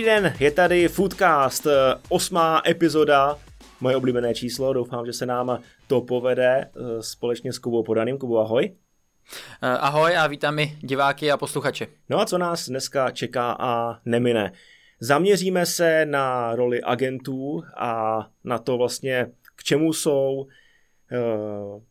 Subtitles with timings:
[0.00, 1.70] Dobrý den, je tady Foodcast, eh,
[2.08, 3.38] osmá epizoda,
[3.80, 8.18] moje oblíbené číslo, doufám, že se nám to povede eh, společně s Kubou Podaným.
[8.18, 8.70] Kubo, ahoj.
[9.62, 11.86] Eh, ahoj a vítám i diváky a posluchače.
[12.08, 14.52] No a co nás dneska čeká a nemine?
[15.00, 19.26] Zaměříme se na roli agentů a na to vlastně,
[19.56, 20.46] k čemu jsou,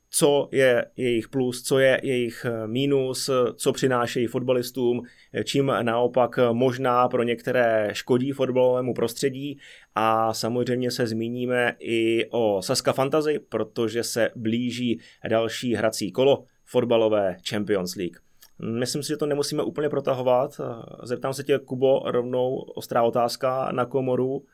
[0.10, 5.02] co je jejich plus, co je jejich eh, mínus, co přinášejí fotbalistům,
[5.44, 9.60] čím naopak možná pro některé škodí fotbalovému prostředí
[9.96, 15.00] a samozřejmě se zmíníme i o Saska Fantasy, protože se blíží
[15.30, 18.18] další hrací kolo fotbalové Champions League.
[18.62, 20.62] Myslím si, že to nemusíme úplně protahovat.
[21.04, 24.46] Zeptám se tě, Kubo, rovnou ostrá otázka na komoru.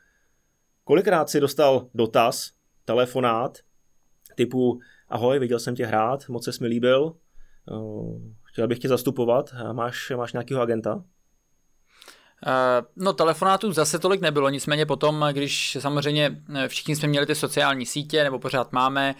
[0.84, 2.50] Kolikrát si dostal dotaz,
[2.84, 3.58] telefonát,
[4.34, 7.12] typu ahoj, viděl jsem tě hrát, moc se mi líbil,
[7.70, 7.74] eh,
[8.44, 11.04] chtěl bych tě zastupovat, máš, máš nějakého agenta?
[12.46, 17.34] Eh, no telefonátů zase tolik nebylo, nicméně potom, když samozřejmě eh, všichni jsme měli ty
[17.34, 19.14] sociální sítě, nebo pořád máme,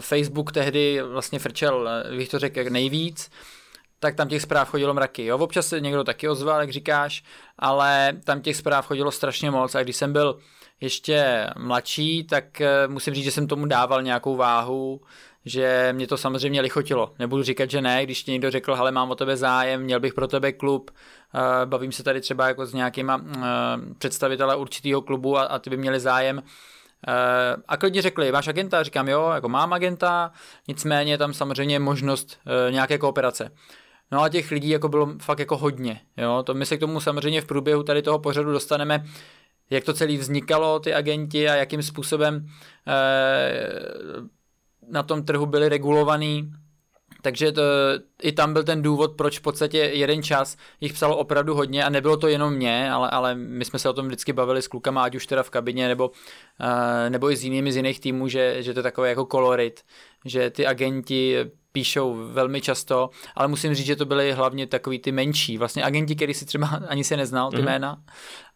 [0.00, 3.30] Facebook tehdy vlastně frčel, bych to řekl, nejvíc,
[4.00, 5.24] tak tam těch zpráv chodilo mraky.
[5.24, 5.38] Jo?
[5.38, 7.24] Občas se někdo taky ozval, jak říkáš,
[7.58, 10.38] ale tam těch zpráv chodilo strašně moc a když jsem byl
[10.80, 15.00] ještě mladší, tak eh, musím říct, že jsem tomu dával nějakou váhu,
[15.44, 17.14] že mě to samozřejmě lichotilo.
[17.18, 20.14] Nebudu říkat, že ne, když ti někdo řekl, hele, mám o tebe zájem, měl bych
[20.14, 23.40] pro tebe klub, eh, bavím se tady třeba jako s nějakýma eh,
[23.98, 26.42] představitele určitého klubu a, ty by měli zájem,
[27.68, 28.82] a klidně řekli, máš agenta?
[28.82, 30.32] Říkám, jo, jako mám agenta,
[30.68, 32.38] nicméně tam samozřejmě možnost
[32.70, 33.50] nějaké kooperace.
[34.10, 37.00] No a těch lidí jako bylo fakt jako hodně, jo, to my se k tomu
[37.00, 39.04] samozřejmě v průběhu tady toho pořadu dostaneme,
[39.70, 42.46] jak to celé vznikalo, ty agenti a jakým způsobem
[42.88, 44.30] eh,
[44.90, 46.52] na tom trhu byli regulovaný.
[47.22, 47.62] Takže to,
[48.22, 51.88] i tam byl ten důvod, proč v podstatě jeden čas jich psalo opravdu hodně a
[51.90, 55.02] nebylo to jenom mě, ale, ale my jsme se o tom vždycky bavili s klukama,
[55.02, 56.16] ať už teda v kabině nebo, uh,
[57.08, 59.80] nebo i s jinými z jiných týmů, že, že to je takové jako kolorit,
[60.24, 65.12] že ty agenti píšou velmi často, ale musím říct, že to byly hlavně takový ty
[65.12, 67.64] menší, vlastně agenti, který si třeba ani se neznal, ty mm-hmm.
[67.64, 68.02] jména,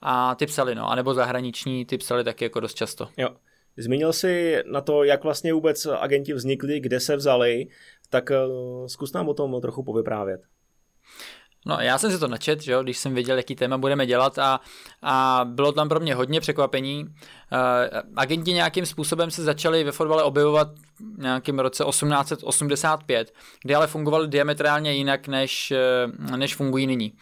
[0.01, 3.09] a ty psali, no, anebo zahraniční, ty psali taky jako dost často.
[3.17, 3.29] Jo.
[3.77, 7.67] Zmínil jsi na to, jak vlastně vůbec agenti vznikli, kde se vzali,
[8.11, 10.41] tak uh, zkus nám o tom trochu povyprávět.
[11.67, 14.39] No, já jsem si to načet, že jo, když jsem věděl, jaký téma budeme dělat
[14.39, 14.61] a,
[15.03, 17.05] a bylo tam pro mě hodně překvapení.
[17.05, 17.11] Uh,
[18.17, 20.69] agenti nějakým způsobem se začali ve fotbale objevovat
[21.17, 25.73] v nějakém roce 1885, kdy ale fungovali diametrálně jinak, než,
[26.31, 27.13] uh, než fungují nyní.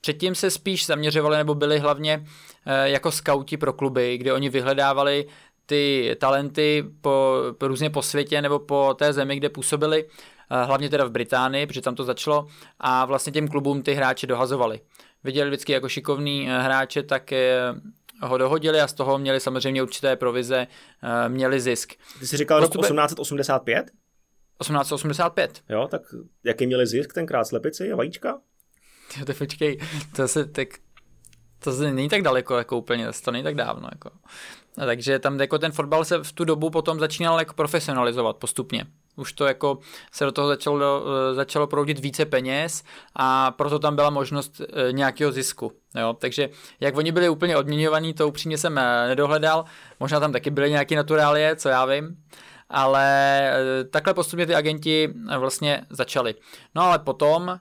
[0.00, 5.26] Předtím se spíš zaměřovali nebo byli hlavně uh, jako skauti pro kluby, kde oni vyhledávali
[5.66, 11.04] ty talenty po, různě po světě nebo po té zemi, kde působili Eh, hlavně teda
[11.04, 12.46] v Británii, protože tam to začalo
[12.80, 14.80] a vlastně těm klubům ty hráče dohazovali.
[15.24, 17.32] Viděli vždycky jako šikovný eh, hráče, tak
[18.22, 20.66] ho dohodili a z toho měli samozřejmě určité provize,
[21.02, 21.94] eh, měli zisk.
[22.18, 23.90] Ty jsi říkal rok 1885?
[24.60, 25.62] 1885.
[25.68, 26.02] Jo, tak
[26.44, 28.40] jaký měli zisk tenkrát, slepici a vajíčka?
[29.18, 29.80] Jo, to počkej,
[30.16, 30.68] to se tak,
[31.58, 34.10] to se není tak daleko, jako úplně, to není tak dávno, jako.
[34.78, 38.86] A takže tam jako ten fotbal se v tu dobu potom začínal jako profesionalizovat postupně
[39.20, 39.78] už to jako
[40.12, 42.84] se do toho začalo, eh, začalo proudit více peněz
[43.16, 45.72] a proto tam byla možnost eh, nějakého zisku.
[45.94, 46.16] Jo?
[46.18, 46.48] Takže
[46.80, 49.64] jak oni byli úplně odměňovaní, to upřímně jsem eh, nedohledal,
[50.00, 52.16] možná tam taky byly nějaké naturálie, co já vím,
[52.68, 53.52] ale
[53.90, 56.34] takhle postupně ty agenti vlastně začali.
[56.74, 57.60] No ale potom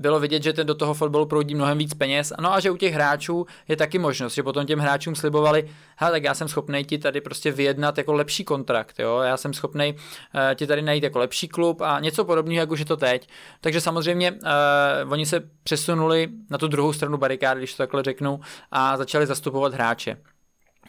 [0.00, 2.32] bylo vidět, že ten do toho fotbalu proudí mnohem víc peněz.
[2.40, 5.68] No a že u těch hráčů je taky možnost, že potom těm hráčům slibovali,
[5.98, 9.54] ha, tak já jsem schopný ti tady prostě vyjednat jako lepší kontrakt, jo, já jsem
[9.54, 12.96] schopný uh, ti tady najít jako lepší klub a něco podobného, jak už je to
[12.96, 13.28] teď.
[13.60, 18.40] Takže samozřejmě uh, oni se přesunuli na tu druhou stranu barikády, když to takhle řeknu,
[18.70, 20.16] a začali zastupovat hráče.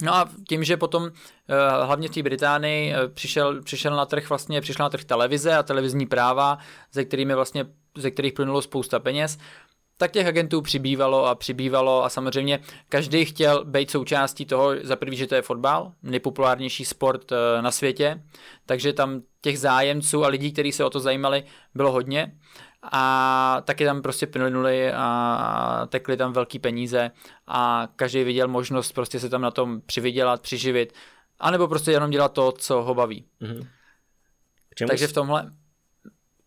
[0.02, 4.62] No a tím, že potom eh, hlavně v té Británii přišel, přišel na trh vlastně,
[4.62, 6.58] přišla na trh televize a televizní práva,
[6.92, 7.66] ze kterými vlastně
[7.98, 9.38] ze kterých plynulo spousta peněz,
[9.98, 12.60] tak těch agentů přibývalo a přibývalo a samozřejmě
[12.90, 17.72] každý chtěl být součástí toho, za prvý, že to je fotbal, nejpopulárnější sport eh, na
[17.72, 18.24] světě,
[18.66, 21.44] takže tam těch zájemců a lidí, kteří se o to zajímali,
[21.76, 22.32] bylo hodně
[22.92, 27.12] a taky tam prostě plynuli a tekly tam velký peníze
[27.48, 30.94] a každý viděl možnost prostě se tam na tom přivydělat, přiživit,
[31.40, 33.26] anebo prostě jenom dělat to, co ho baví.
[33.42, 33.68] Mm-hmm.
[34.88, 35.52] Takže v tomhle...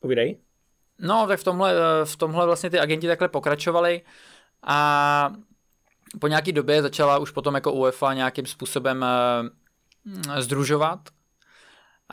[0.00, 0.38] Povídej.
[0.98, 4.02] No, tak v tomhle, eh, v tomhle vlastně ty agenti takhle pokračovali
[4.62, 5.32] a
[6.20, 9.04] po nějaký době začala už potom jako UEFA nějakým způsobem
[10.06, 11.00] uh, združovat.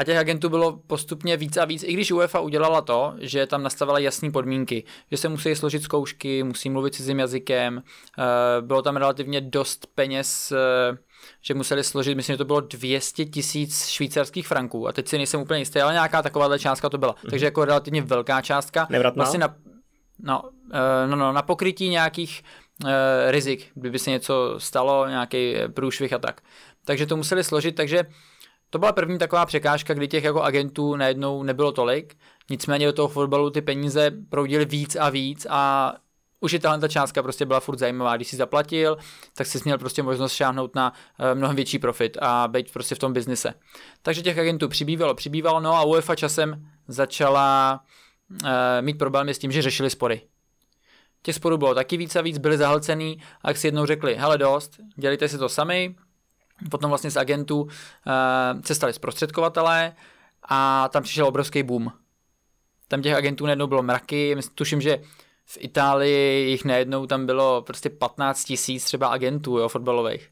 [0.01, 3.63] A těch agentů bylo postupně víc a víc, i když UEFA udělala to, že tam
[3.63, 7.83] nastavila jasné podmínky, že se musí složit zkoušky, musí mluvit cizím jazykem,
[8.19, 10.98] eh, bylo tam relativně dost peněz, eh,
[11.42, 15.42] že museli složit, myslím, že to bylo 200 tisíc švýcarských franků a teď si nejsem
[15.42, 17.13] úplně jistý, ale nějaká takováhle částka to byla.
[17.13, 17.30] Mm-hmm.
[17.30, 18.88] Takže jako relativně velká částka.
[18.89, 19.24] Nevratná?
[19.24, 19.56] Vlastně na,
[20.19, 20.42] no,
[21.06, 22.44] no, no, na pokrytí nějakých
[22.83, 22.89] uh,
[23.27, 26.42] rizik, kdyby se něco stalo, nějaký průšvih a tak.
[26.86, 28.06] Takže to museli složit, takže
[28.71, 32.18] to byla první taková překážka, kdy těch jako agentů najednou nebylo tolik,
[32.50, 35.94] nicméně do toho fotbalu ty peníze proudily víc a víc a
[36.39, 38.15] už i tahle ta částka prostě byla furt zajímavá.
[38.15, 38.97] Když si zaplatil,
[39.35, 43.00] tak jsi měl prostě možnost šáhnout na uh, mnohem větší profit a být prostě v
[43.00, 43.53] tom biznise.
[44.01, 47.79] Takže těch agentů přibývalo, přibývalo, no a UEFA časem začala
[48.29, 48.50] uh,
[48.81, 50.21] mít problémy s tím, že řešili spory.
[51.24, 54.38] Těch sporů bylo taky víc a víc, byli zahlcený a jak si jednou řekli, hele
[54.38, 55.95] dost, dělejte si to sami,
[56.69, 57.68] Potom vlastně z agentů
[58.66, 59.94] se stali zprostředkovatelé
[60.50, 61.92] a tam přišel obrovský boom.
[62.88, 65.00] Tam těch agentů najednou bylo mraky, tuším, že
[65.46, 70.30] v Itálii jich najednou tam bylo prostě 15 tisíc třeba agentů jo, fotbalových.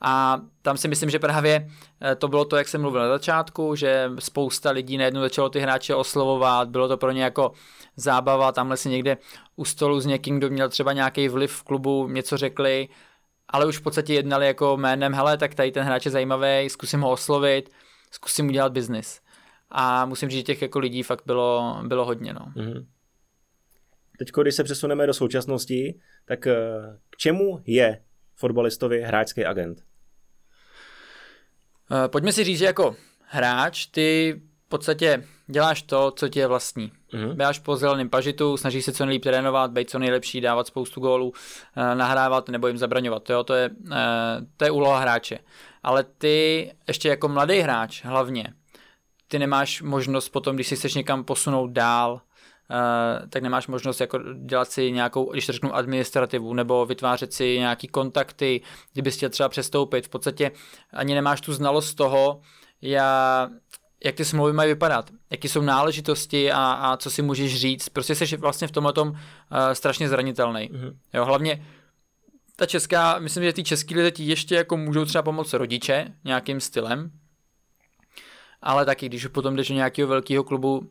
[0.00, 1.70] A tam si myslím, že právě
[2.00, 5.60] eh, to bylo to, jak jsem mluvil na začátku, že spousta lidí najednou začalo ty
[5.60, 7.52] hráče oslovovat, bylo to pro ně jako
[7.96, 9.16] zábava, tamhle si někde
[9.56, 12.88] u stolu s někým, kdo měl třeba nějaký vliv v klubu, něco řekli
[13.48, 17.00] ale už v podstatě jednali jako jménem, hele, tak tady ten hráč je zajímavý, zkusím
[17.00, 17.70] ho oslovit,
[18.10, 19.20] zkusím udělat biznis.
[19.70, 22.32] A musím říct, že těch jako lidí fakt bylo, bylo hodně.
[22.32, 22.52] No.
[22.56, 22.86] Mm-hmm.
[24.18, 26.56] Teď, když se přesuneme do současnosti, tak eh,
[27.10, 28.02] k čemu je
[28.34, 29.78] fotbalistovi hráčský agent?
[32.04, 36.46] Eh, pojďme si říct, že jako hráč ty v podstatě děláš to, co ti je
[36.46, 36.92] vlastní.
[37.12, 37.34] Mm-hmm.
[37.34, 41.32] Běháš po zeleném pažitu, snažíš se co nejlíp trénovat, být co nejlepší, dávat spoustu gólů,
[41.76, 43.30] eh, nahrávat nebo jim zabraňovat.
[43.30, 43.44] Jo?
[43.44, 45.38] To, je, eh, to je úloha hráče.
[45.82, 48.54] Ale ty ještě jako mladý hráč hlavně,
[49.28, 52.20] ty nemáš možnost potom, když si chceš někam posunout dál,
[52.70, 57.88] Uh, tak nemáš možnost jako dělat si nějakou, když řeknu administrativu, nebo vytvářet si nějaký
[57.88, 58.60] kontakty,
[58.92, 60.06] kdybys chtěl třeba přestoupit.
[60.06, 60.50] V podstatě
[60.92, 62.40] ani nemáš tu znalost toho,
[62.82, 63.48] já,
[64.04, 67.88] jak ty smlouvy mají vypadat, jaké jsou náležitosti a, a co si můžeš říct.
[67.88, 69.16] Prostě jsi vlastně v tomhle tom uh,
[69.72, 70.70] strašně zranitelný.
[70.72, 70.96] Mm-hmm.
[71.14, 71.66] Jo, hlavně
[72.56, 76.60] ta česká, myslím, že ty český lidé ti ještě jako můžou třeba pomoct rodiče nějakým
[76.60, 77.10] stylem,
[78.62, 80.86] ale taky, když potom jdeš do nějakého velkého klubu, uh,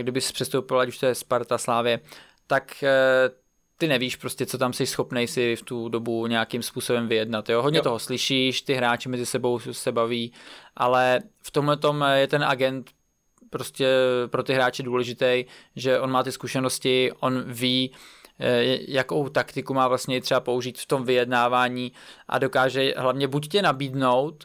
[0.00, 2.00] kdyby jsi přestoupil, ať už to je Sparta, Slávě,
[2.46, 3.41] tak uh,
[3.82, 7.48] ty nevíš prostě, co tam jsi schopný si v tu dobu nějakým způsobem vyjednat.
[7.48, 7.62] Jo?
[7.62, 7.82] Hodně jo.
[7.82, 10.32] toho slyšíš, ty hráči mezi sebou se baví,
[10.76, 12.90] ale v tomhle tom je ten agent
[13.50, 13.86] prostě
[14.26, 15.44] pro ty hráče důležitý,
[15.76, 17.92] že on má ty zkušenosti, on ví,
[18.38, 21.92] eh, jakou taktiku má vlastně třeba použít v tom vyjednávání
[22.28, 24.44] a dokáže hlavně buď tě nabídnout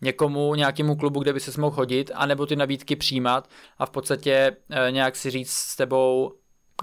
[0.00, 3.48] někomu, nějakému klubu, kde by se mohl chodit, anebo ty nabídky přijímat
[3.78, 6.32] a v podstatě eh, nějak si říct s tebou,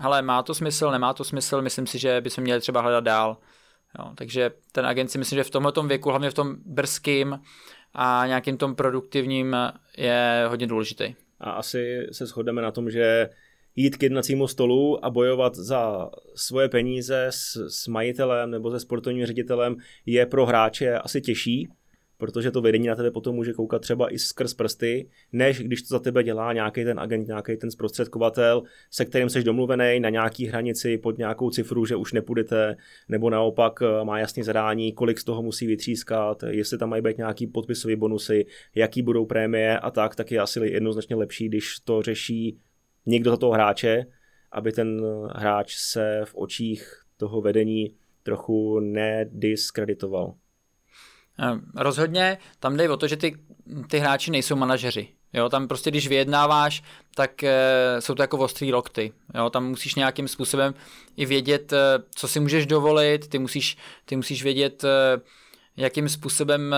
[0.01, 3.37] hele, má to smysl, nemá to smysl, myslím si, že bychom měli třeba hledat dál.
[3.99, 7.39] Jo, takže ten agent si myslím, že v tomhle věku, hlavně v tom brzkým
[7.93, 9.55] a nějakým tom produktivním
[9.97, 11.15] je hodně důležitý.
[11.39, 13.29] A asi se shodneme na tom, že
[13.75, 19.25] jít k jednacímu stolu a bojovat za svoje peníze s, s majitelem nebo se sportovním
[19.25, 21.69] ředitelem je pro hráče asi těžší,
[22.23, 25.87] protože to vedení na tebe potom může koukat třeba i skrz prsty, než když to
[25.87, 30.45] za tebe dělá nějaký ten agent, nějaký ten zprostředkovatel, se kterým jsi domluvený na nějaký
[30.45, 32.75] hranici pod nějakou cifru, že už nepůjdete,
[33.09, 37.17] nebo naopak eh, má jasný zadání, kolik z toho musí vytřískat, jestli tam mají být
[37.17, 42.01] nějaký podpisové bonusy, jaký budou prémie a tak, tak je asi jednoznačně lepší, když to
[42.01, 42.57] řeší
[43.05, 44.05] někdo za toho hráče,
[44.51, 45.01] aby ten
[45.35, 50.33] hráč se v očích toho vedení trochu nediskreditoval.
[51.39, 53.37] Eh, rozhodně tam jde o to, že ty,
[53.89, 55.07] ty hráči nejsou manažeři.
[55.33, 56.83] Jo, tam prostě, když vyjednáváš,
[57.15, 57.51] tak e,
[57.99, 59.11] jsou to jako ostrý lokty.
[59.35, 60.73] Jo, tam musíš nějakým způsobem
[61.17, 61.77] i vědět, e,
[62.15, 64.87] co si můžeš dovolit, ty musíš, ty musíš vědět, e,
[65.77, 66.77] jakým způsobem e,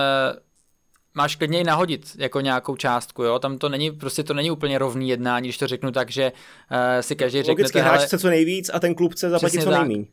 [1.14, 4.78] máš klidně i nahodit jako nějakou částku, jo, tam to není, prostě to není úplně
[4.78, 7.50] rovný jednání, když to řeknu tak, že uh, si každý řekne.
[7.50, 10.04] Logicky hráč chce co nejvíc a ten klub chce zaplatit co nejméně.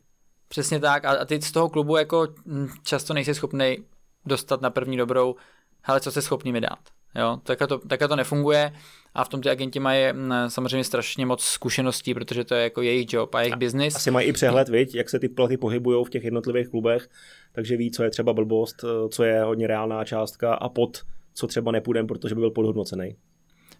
[0.48, 3.76] Přesně tak a, a ty z toho klubu jako hm, často nejsi schopný
[4.26, 5.34] dostat na první dobrou,
[5.82, 6.78] hele, co se schopný mi dát.
[7.18, 8.72] Jo, takhle to, takhle to nefunguje
[9.14, 12.82] a v tom ty agenti mají mm, samozřejmě strašně moc zkušeností, protože to je jako
[12.82, 13.96] jejich job a jejich business.
[13.96, 17.08] Asi mají i přehled, viď, jak se ty platy pohybují v těch jednotlivých klubech,
[17.52, 21.02] takže ví, co je třeba blbost, co je hodně reálná částka a pod
[21.34, 23.16] co třeba nepůjdem, protože by byl podhodnocený.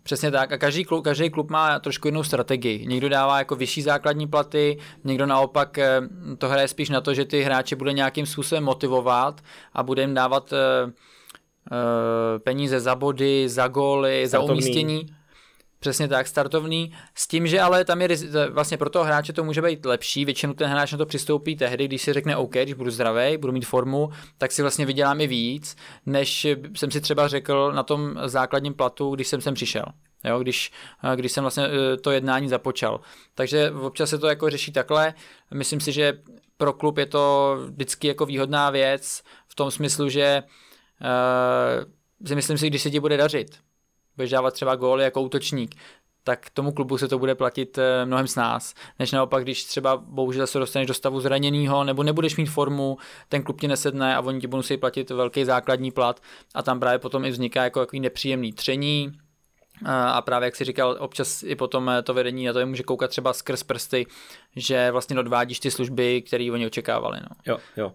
[0.05, 2.87] Přesně tak a každý klub, každý klub má trošku jinou strategii.
[2.87, 6.01] Někdo dává jako vyšší základní platy, někdo naopak eh,
[6.39, 9.41] to hraje spíš na to, že ty hráče bude nějakým způsobem motivovat
[9.73, 10.93] a bude jim dávat eh,
[12.39, 15.07] peníze za body, za góly, za umístění.
[15.85, 18.09] Přesně tak, startovný, s tím, že ale tam je
[18.51, 21.89] vlastně pro toho hráče to může být lepší, většinou ten hráč na to přistoupí tehdy,
[21.89, 25.27] když si řekne OK, když budu zdravý, budu mít formu, tak si vlastně vydělám i
[25.27, 25.77] víc,
[26.07, 29.85] než jsem si třeba řekl na tom základním platu, když jsem sem přišel.
[30.25, 30.73] Jo, když,
[31.15, 33.01] když jsem vlastně e, to jednání započal.
[33.35, 35.15] Takže občas se to jako řeší takhle.
[35.55, 36.19] Myslím si, že
[36.57, 40.43] pro klub je to vždycky jako výhodná věc v tom smyslu, že
[41.01, 43.64] uh, si myslím si, když se ti bude dařit,
[44.17, 45.75] budeš dávat třeba góly jako útočník,
[46.25, 49.97] tak tomu klubu se to bude platit eh, mnohem s nás, než naopak, když třeba
[49.97, 54.21] bohužel se dostaneš do stavu zraněného, nebo nebudeš mít formu, ten klub ti nesedne a
[54.21, 56.21] oni ti budou musí platit velký základní plat
[56.55, 59.13] a tam právě potom i vzniká jako takový nepříjemný tření,
[59.87, 62.83] a právě jak si říkal, občas i potom eh, to vedení na to je může
[62.83, 64.07] koukat třeba skrz prsty,
[64.57, 67.19] že vlastně odvádíš ty služby, které oni očekávali.
[67.21, 67.37] No.
[67.47, 67.93] Jo, jo.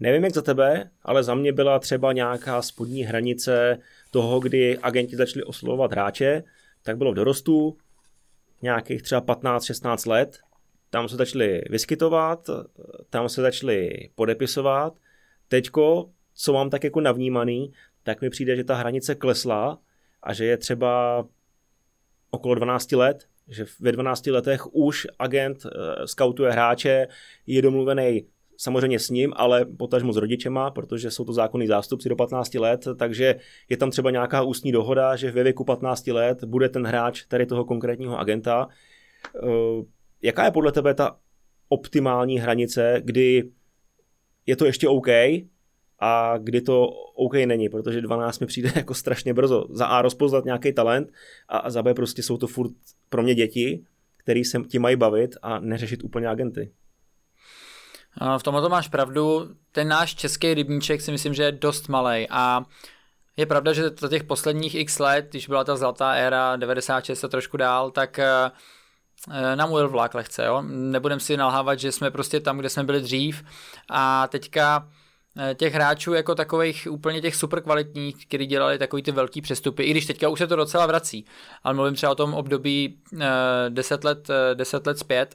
[0.00, 3.78] Nevím jak za tebe, ale za mě byla třeba nějaká spodní hranice
[4.10, 6.42] toho, kdy agenti začali oslovovat hráče,
[6.82, 7.76] tak bylo v dorostu
[8.62, 10.38] nějakých třeba 15-16 let.
[10.90, 12.50] Tam se začali vyskytovat,
[13.10, 14.94] tam se začali podepisovat.
[15.48, 17.72] Teďko, co mám tak jako navnímaný,
[18.02, 19.78] tak mi přijde, že ta hranice klesla
[20.22, 21.24] a že je třeba
[22.30, 25.70] okolo 12 let, že ve 12 letech už agent uh,
[26.04, 27.08] skautuje hráče,
[27.46, 28.26] je domluvený
[28.62, 32.86] samozřejmě s ním, ale potažmo s rodičema, protože jsou to zákonní zástupci do 15 let,
[32.98, 33.36] takže
[33.68, 37.46] je tam třeba nějaká ústní dohoda, že ve věku 15 let bude ten hráč tady
[37.46, 38.68] toho konkrétního agenta.
[39.36, 39.84] Eh,
[40.22, 41.16] jaká je podle tebe ta
[41.68, 43.50] optimální hranice, kdy
[44.46, 45.08] je to ještě OK
[45.98, 49.66] a kdy to OK není, protože 12 mi přijde jako strašně brzo.
[49.70, 51.12] Za A rozpoznat nějaký talent
[51.48, 52.72] a za B prostě jsou to furt
[53.08, 53.84] pro mě děti,
[54.16, 56.70] který se ti mají bavit a neřešit úplně agenty.
[58.38, 59.48] V tomhle to máš pravdu.
[59.72, 62.62] Ten náš český rybníček si myslím, že je dost malý a
[63.36, 67.28] je pravda, že za těch posledních x let, když byla ta zlatá éra 96 a
[67.28, 68.50] trošku dál, tak eh,
[69.54, 70.62] nám ujel vlak lehce, jo.
[70.66, 73.44] Nebudem si nalhávat, že jsme prostě tam, kde jsme byli dřív
[73.90, 74.88] a teďka
[75.38, 79.82] eh, těch hráčů jako takových úplně těch super kvalitních, kteří dělali takový ty velký přestupy,
[79.82, 81.24] i když teďka už se to docela vrací,
[81.64, 82.98] ale mluvím třeba o tom období
[83.68, 85.34] 10 eh, let, 10 let zpět,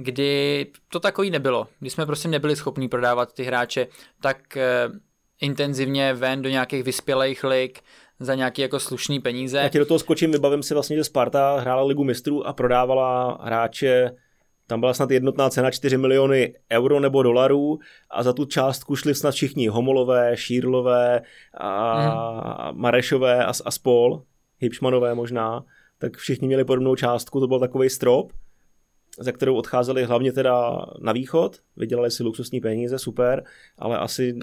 [0.00, 3.86] kdy to takový nebylo, kdy jsme prostě nebyli schopni prodávat ty hráče
[4.20, 4.88] tak eh,
[5.40, 7.80] intenzivně ven do nějakých vyspělých lig
[8.20, 9.58] za nějaký jako slušný peníze.
[9.58, 13.38] Já ti do toho skočím, vybavím si vlastně, že Sparta hrála ligu mistrů a prodávala
[13.42, 14.10] hráče
[14.66, 17.78] tam byla snad jednotná cena 4 miliony euro nebo dolarů
[18.10, 21.22] a za tu částku šli snad všichni Homolové, Šírlové
[21.60, 22.80] a mm.
[22.80, 24.22] Marešové a, a spol,
[24.58, 25.64] Hipšmanové možná,
[25.98, 28.32] tak všichni měli podobnou částku, to byl takový strop
[29.18, 33.44] za kterou odcházeli hlavně teda na východ, vydělali si luxusní peníze, super,
[33.78, 34.38] ale asi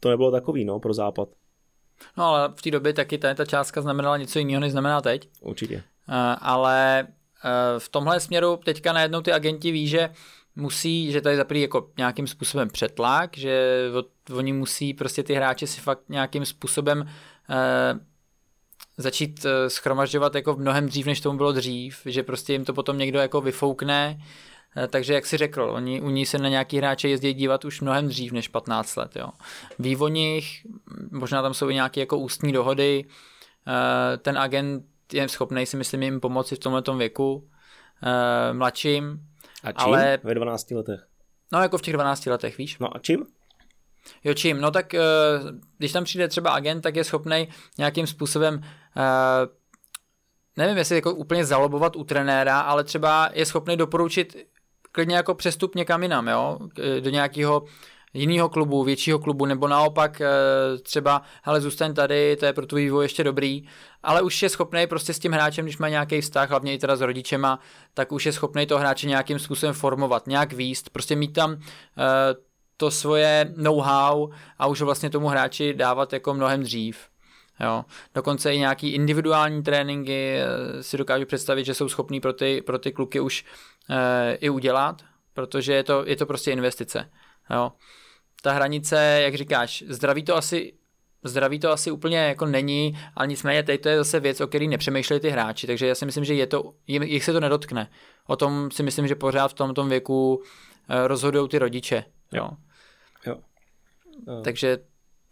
[0.00, 1.28] to nebylo takový, no, pro západ.
[2.16, 5.28] No ale v té době taky ta, ta částka znamenala něco jiného, než znamená teď.
[5.40, 5.76] Určitě.
[5.76, 10.10] Uh, ale uh, v tomhle směru teďka najednou ty agenti ví, že
[10.56, 13.84] musí, že tady zaprý jako nějakým způsobem přetlak, že
[14.36, 18.00] oni musí prostě ty hráče si fakt nějakým způsobem uh,
[18.96, 22.98] začít eh, schromažďovat jako mnohem dřív, než tomu bylo dřív, že prostě jim to potom
[22.98, 24.18] někdo jako vyfoukne,
[24.76, 27.80] eh, takže jak si řekl, oni u ní se na nějaký hráče jezdí dívat už
[27.80, 29.16] mnohem dřív než 15 let.
[29.16, 29.28] Jo.
[29.78, 30.66] Ví o nich,
[31.10, 33.04] možná tam jsou i nějaké jako ústní dohody,
[33.66, 37.48] eh, ten agent je schopný si myslím jim pomoci v tomhle věku,
[38.52, 39.20] mladším.
[39.62, 39.94] A čím?
[39.94, 40.18] Ale...
[40.22, 41.06] Ve 12 letech?
[41.52, 42.78] No jako v těch 12 letech, víš?
[42.78, 43.26] No a čím?
[44.24, 44.60] Jo, čím?
[44.60, 44.94] No tak,
[45.78, 48.60] když tam přijde třeba agent, tak je schopný nějakým způsobem
[48.96, 49.52] Uh,
[50.56, 54.36] nevím, jestli jako úplně zalobovat u trenéra, ale třeba je schopný doporučit
[54.92, 56.58] klidně jako přestup někam jinam, jo?
[57.00, 57.64] do nějakého
[58.14, 60.28] jiného klubu, většího klubu, nebo naopak eh,
[60.82, 63.62] třeba, hele, zůstaň tady, to je pro tvůj vývoj ještě dobrý,
[64.02, 66.96] ale už je schopný prostě s tím hráčem, když má nějaký vztah, hlavně i teda
[66.96, 67.58] s rodičema,
[67.94, 71.58] tak už je schopný to hráče nějakým způsobem formovat, nějak výst, prostě mít tam uh,
[72.76, 77.08] to svoje know-how a už vlastně tomu hráči dávat jako mnohem dřív.
[77.60, 77.84] Jo.
[78.14, 82.78] Dokonce i nějaký individuální tréninky eh, si dokážu představit, že jsou schopní pro ty, pro
[82.78, 83.44] ty kluky už
[83.90, 85.02] e, i udělat,
[85.34, 87.10] protože je to, je to prostě investice.
[87.50, 87.72] Jo.
[88.42, 90.72] Ta hranice, jak říkáš, zdraví to asi
[91.24, 94.68] zdraví to asi úplně jako není, ale nicméně teď to je zase věc, o který
[94.68, 97.90] nepřemýšleli ty hráči, takže já si myslím, že je to, jich se to nedotkne.
[98.26, 100.42] O tom si myslím, že pořád v tomto věku
[100.88, 102.04] eh, rozhodují ty rodiče.
[102.34, 102.50] Jo.
[103.26, 103.36] jo.
[104.26, 104.40] jo.
[104.44, 104.78] Takže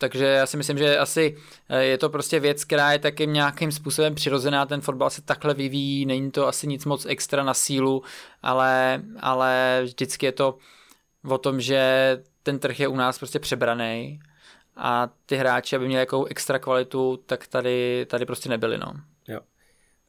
[0.02, 1.36] takže já si myslím, že asi
[1.68, 5.54] eh, je to prostě věc, která je taky nějakým způsobem přirozená, ten fotbal se takhle
[5.54, 8.02] vyvíjí, není to asi nic moc extra na sílu,
[8.42, 10.58] ale, ale vždycky je to
[11.28, 11.82] o tom, že
[12.42, 14.20] ten trh je u nás prostě přebraný
[14.76, 18.78] a ty hráči, aby měli jakou extra kvalitu, tak tady, tady prostě nebyli.
[18.78, 18.92] No.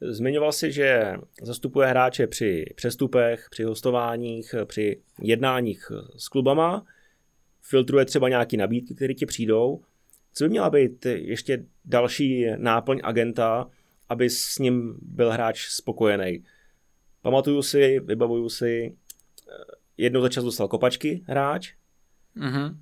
[0.04, 6.86] Zmiňoval si, že zastupuje hráče při přestupech, při hostováních, při jednáních s klubama,
[7.62, 9.80] filtruje třeba nějaké nabídky, které ti přijdou.
[10.32, 13.70] Co by měla být ještě další náplň agenta,
[14.08, 16.44] aby s ním byl hráč spokojený?
[17.22, 18.96] Pamatuju si, vybavuju si,
[19.96, 21.72] jednou za čas dostal kopačky hráč,
[22.36, 22.76] mm-hmm.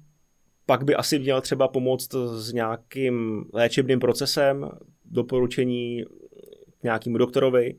[0.66, 4.70] pak by asi měl třeba pomoct s nějakým léčebným procesem,
[5.04, 6.04] doporučení
[6.82, 7.74] nějakému doktorovi,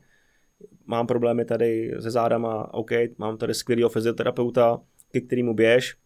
[0.86, 4.80] mám problémy tady se zádama, OK, mám tady skvělého fyzioterapeuta,
[5.12, 5.96] ke kterému běž,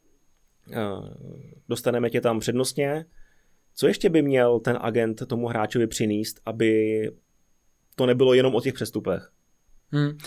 [1.68, 3.04] dostaneme tě tam přednostně.
[3.74, 7.02] Co ještě by měl ten agent tomu hráčovi přinést, aby
[7.94, 9.32] to nebylo jenom o těch přestupech?
[9.92, 10.18] Hmm.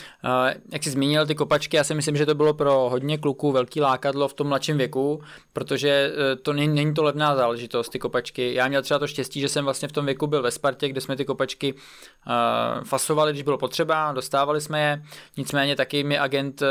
[0.71, 3.81] Jak jsi zmínil ty kopačky, já si myslím, že to bylo pro hodně kluků velký
[3.81, 5.21] lákadlo v tom mladším věku,
[5.53, 8.53] protože uh, to není, není to levná záležitost, ty kopačky.
[8.53, 11.01] Já měl třeba to štěstí, že jsem vlastně v tom věku byl ve Spartě, kde
[11.01, 15.03] jsme ty kopačky uh, fasovali, když bylo potřeba, dostávali jsme je,
[15.37, 16.67] nicméně taky mi agent uh,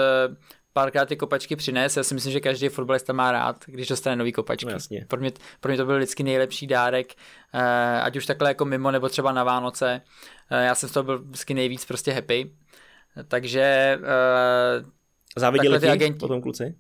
[0.80, 1.96] párkrát ty kopačky přines.
[1.96, 4.66] Já si myslím, že každý fotbalista má rád, když dostane nový kopačky.
[4.66, 5.04] No, jasně.
[5.08, 7.14] Pro, mě, pro mě to byl vždycky nejlepší dárek,
[8.02, 10.00] ať už takhle jako mimo, nebo třeba na Vánoce.
[10.50, 12.52] já jsem z toho byl vždycky nejvíc prostě happy.
[13.28, 13.98] Takže...
[14.00, 14.90] Uh,
[15.36, 16.18] Záviděli ti agenti...
[16.18, 16.74] potom kluci?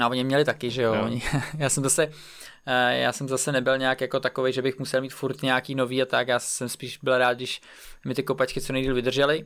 [0.00, 0.94] A oni měli taky, že jo.
[0.94, 1.04] jo.
[1.04, 1.22] Oni,
[1.58, 2.08] já jsem zase,
[2.90, 6.06] já jsem zase nebyl nějak jako takový, že bych musel mít furt nějaký nový a
[6.06, 6.28] tak.
[6.28, 7.60] Já jsem spíš byl rád, když
[8.06, 9.44] mi ty kopačky co nejdíl vydržely.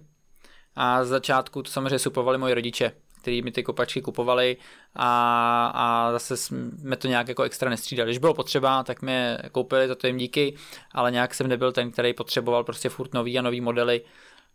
[0.75, 4.57] A z začátku to samozřejmě supovali moji rodiče, kteří mi ty kopačky kupovali
[4.97, 8.09] a, a zase jsme to nějak jako extra nestřídali.
[8.09, 10.55] Když bylo potřeba, tak mi je koupili, za to jim díky,
[10.93, 14.03] ale nějak jsem nebyl ten, který potřeboval prostě furt nový a nový modely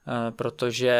[0.07, 0.93] Eh, protože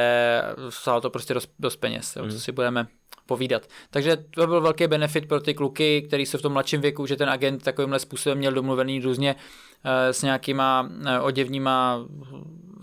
[0.70, 2.40] stálo to prostě dost, dost peněz, jo, co hmm.
[2.40, 2.88] si budeme
[3.26, 3.68] povídat.
[3.90, 7.16] Takže to byl velký benefit pro ty kluky, kteří jsou v tom mladším věku, že
[7.16, 9.36] ten agent takovýmhle způsobem měl domluvený různě
[9.84, 12.06] eh, s nějakýma eh, oděvníma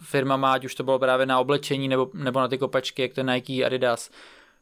[0.00, 3.22] firmama, ať už to bylo právě na oblečení nebo, nebo na ty kopačky, jak to
[3.22, 4.10] Nike, Adidas,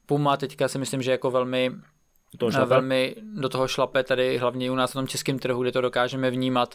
[0.08, 1.72] Puma, teďka si myslím, že jako velmi
[2.34, 5.72] do toho velmi do toho šlape tady hlavně u nás na tom českém trhu, kde
[5.72, 6.74] to dokážeme vnímat.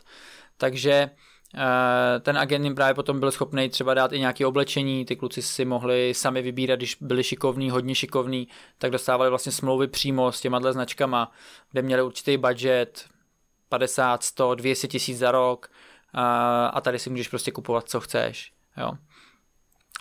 [0.57, 1.09] Takže
[1.55, 5.41] Eh, ten agent jim právě potom byl schopný třeba dát i nějaké oblečení, ty kluci
[5.41, 10.41] si mohli sami vybírat, když byli šikovní, hodně šikovní, tak dostávali vlastně smlouvy přímo s
[10.41, 11.31] těma značkama,
[11.71, 13.05] kde měli určitý budget,
[13.69, 15.71] 50, 100, 200 tisíc za rok
[16.13, 18.53] a, a tady si můžeš prostě kupovat, co chceš.
[18.77, 18.91] Jo.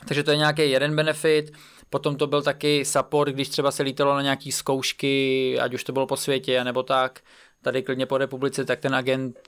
[0.08, 1.52] Takže to je nějaký jeden benefit.
[1.92, 5.92] Potom to byl taky support, když třeba se lítalo na nějaký zkoušky, ať už to
[5.92, 7.20] bylo po světě, nebo tak,
[7.62, 9.38] tady klidně po republice, tak ten agent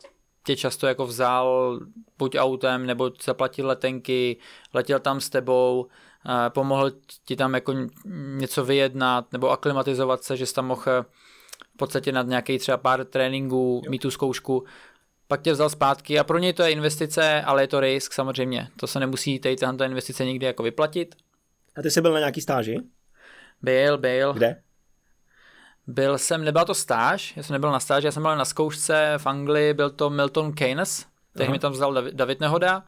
[0.46, 1.78] tě často jako vzal
[2.18, 4.36] buď autem, nebo zaplatil letenky,
[4.74, 6.90] letěl tam s tebou, eh, pomohl
[7.24, 7.74] ti tam jako
[8.14, 11.04] něco vyjednat, nebo aklimatizovat se, že jsi tam mohl eh,
[11.74, 14.64] v podstatě nad nějaký třeba pár tréninků mít tu zkoušku,
[15.28, 18.68] pak tě vzal zpátky a pro něj to je investice, ale je to risk samozřejmě.
[18.76, 21.14] To se nemusí tady tahle investice nikdy jako vyplatit.
[21.76, 22.80] A ty jsi byl na nějaký stáži?
[23.62, 24.32] Byl, byl.
[24.32, 24.62] Kde?
[25.86, 29.14] Byl jsem, nebyla to stáž, já jsem nebyl na stáži, já jsem byl na zkoušce
[29.18, 31.06] v Anglii, byl to Milton Keynes,
[31.36, 32.84] tehdy mi tam vzal David, Nehoda,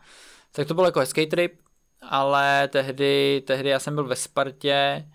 [0.52, 1.60] tak to byl jako hezký trip,
[2.02, 5.08] ale tehdy, tehdy já jsem byl ve Spartě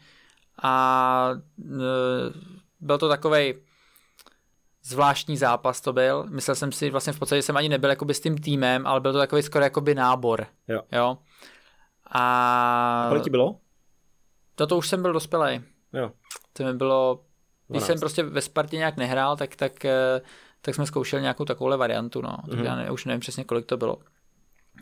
[0.64, 1.76] a e,
[2.80, 3.54] byl to takový
[4.84, 6.26] zvláštní zápas to byl.
[6.30, 9.14] Myslel jsem si, vlastně v podstatě jsem ani nebyl jakoby s tím týmem, ale byl
[9.14, 10.48] to takový skoro jakoby nábor.
[10.68, 10.82] Jo.
[10.92, 11.18] jo?
[12.12, 13.04] A...
[13.06, 13.60] a kolik ti bylo?
[14.56, 15.62] Toto už jsem byl dospělý.
[15.94, 16.12] Jo.
[16.54, 17.20] To mi bylo
[17.72, 20.22] když jsem prostě ve Spartě nějak nehrál, tak, tak, eh,
[20.62, 22.30] tak jsme zkoušeli nějakou takovouhle variantu, no.
[22.30, 22.64] Mm-hmm.
[22.64, 23.98] Já ne, už nevím přesně, kolik to bylo.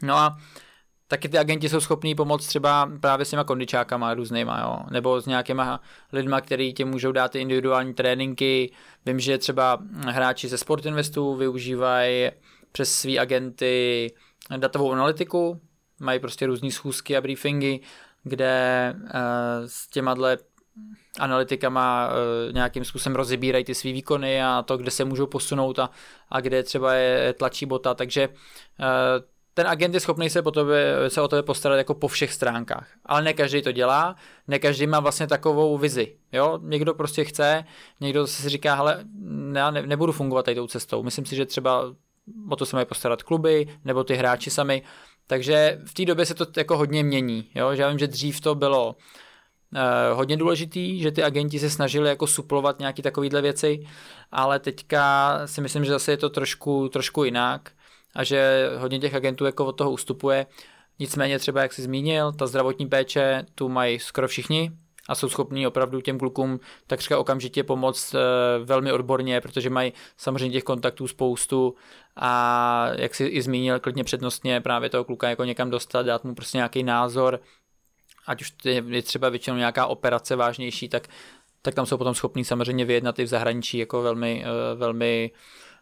[0.04, 0.38] No a
[1.08, 4.80] taky ty agenti jsou schopní pomoct třeba právě s těma kondičákama různýma, jo.
[4.92, 5.82] nebo s nějakýma
[6.14, 8.72] lidma, kteří tě můžou dát ty individuální tréninky.
[9.06, 12.32] Vím, že třeba hráči ze Sportinvestu využívají
[12.72, 14.08] přes svý agenty
[14.58, 15.62] datovou analytiku,
[16.00, 17.80] mají prostě různé schůzky a briefingy,
[18.24, 19.10] kde uh,
[19.66, 20.16] s těma
[21.20, 22.10] analytikama
[22.50, 25.90] e, nějakým způsobem rozebírají ty své výkony a to, kde se můžou posunout a,
[26.30, 28.30] a kde třeba je tlačí bota, takže e,
[29.54, 32.88] ten agent je schopný se, po tobě, se o tebe postarat jako po všech stránkách.
[33.06, 34.16] Ale ne každý to dělá,
[34.48, 36.16] ne každý má vlastně takovou vizi.
[36.32, 36.60] Jo?
[36.62, 37.66] Někdo prostě chce,
[38.00, 39.06] někdo si říká, hele,
[39.54, 41.04] já ne, nebudu fungovat tady tou cestou.
[41.04, 41.84] Myslím si, že třeba
[42.50, 44.84] o to se mají postarat kluby, nebo ty hráči sami.
[45.30, 47.50] Takže v té době se to jako hodně mění.
[47.56, 47.76] Jo?
[47.76, 48.96] Že já vím, že dřív to bylo
[49.76, 53.88] Eh, hodně důležitý, že ty agenti se snažili jako suplovat nějaké takovéhle věci,
[54.32, 57.72] ale teďka si myslím, že zase je to trošku, trošku jinak
[58.16, 60.46] a že hodně těch agentů jako od toho ustupuje.
[61.00, 64.72] Nicméně třeba, jak jsi zmínil, ta zdravotní péče tu mají skoro všichni
[65.10, 68.20] a jsou schopní opravdu těm klukům takřka okamžitě pomoct eh,
[68.64, 71.76] velmi odborně, protože mají samozřejmě těch kontaktů spoustu
[72.16, 76.36] a jak si i zmínil, klidně přednostně právě toho kluka jako někam dostat, dát mu
[76.36, 77.40] prostě nějaký názor,
[78.28, 78.54] ať už
[78.88, 81.08] je třeba většinou nějaká operace vážnější, tak,
[81.62, 85.32] tak tam jsou potom schopní samozřejmě vyjednat i v zahraničí jako velmi, eh, velmi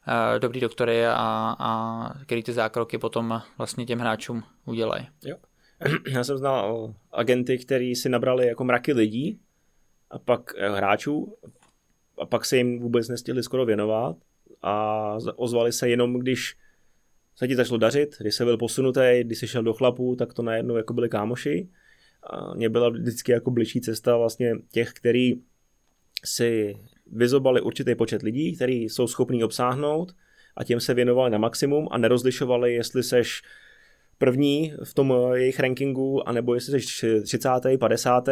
[0.07, 5.07] uh, dobrý doktory a, a který ty zákroky potom vlastně těm hráčům udělají.
[5.25, 5.37] Jo.
[6.09, 9.39] Já jsem znal agenty, kteří si nabrali jako mraky lidí
[10.09, 11.37] a pak eh, hráčů
[12.17, 14.17] a pak se jim vůbec nestihli skoro věnovat
[14.61, 16.57] a ozvali se jenom, když
[17.35, 20.41] se ti začalo dařit, když se byl posunutý, když jsi šel do chlapů, tak to
[20.41, 21.69] najednou jako byli kámoši.
[22.23, 25.33] A mě byla vždycky jako bližší cesta vlastně těch, který
[26.25, 30.15] si vyzobali určitý počet lidí, kteří jsou schopní obsáhnout
[30.55, 33.41] a těm se věnovali na maximum a nerozlišovali, jestli seš
[34.17, 37.49] první v tom jejich rankingu, anebo jestli jsi 30.
[37.79, 38.29] 50.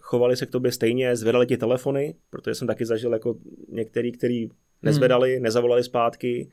[0.00, 3.34] chovali se k tobě stejně, zvedali ti telefony, protože jsem taky zažil jako
[3.68, 4.48] některý, který
[4.82, 5.42] nezvedali, hmm.
[5.42, 6.50] nezavolali zpátky,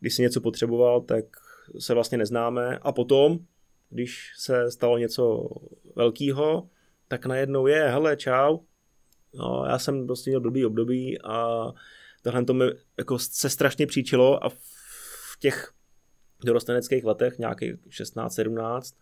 [0.00, 1.24] když si něco potřeboval, tak
[1.78, 3.38] se vlastně neznáme a potom,
[3.90, 5.48] když se stalo něco
[5.96, 6.68] velkého,
[7.08, 8.58] tak najednou je, hele, čau,
[9.34, 11.66] no, já jsem prostě měl blbý období a
[12.22, 12.64] tohle to mi
[12.98, 15.72] jako se strašně příčilo a v těch
[16.44, 18.94] dorosteneckých letech, nějakých 16-17,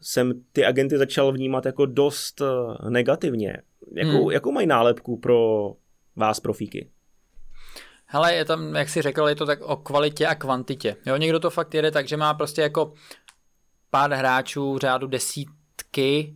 [0.00, 3.56] jsem ty agenty začal vnímat jako dost eh, negativně.
[3.94, 4.30] Jakou, hmm.
[4.30, 5.72] jakou mají nálepku pro
[6.16, 6.90] vás profíky?
[8.06, 10.96] Hele, je tam, jak jsi řekl, je to tak o kvalitě a kvantitě.
[11.06, 12.92] Jo, někdo to fakt jede tak, že má prostě jako
[13.90, 16.34] pár hráčů řádu desítky,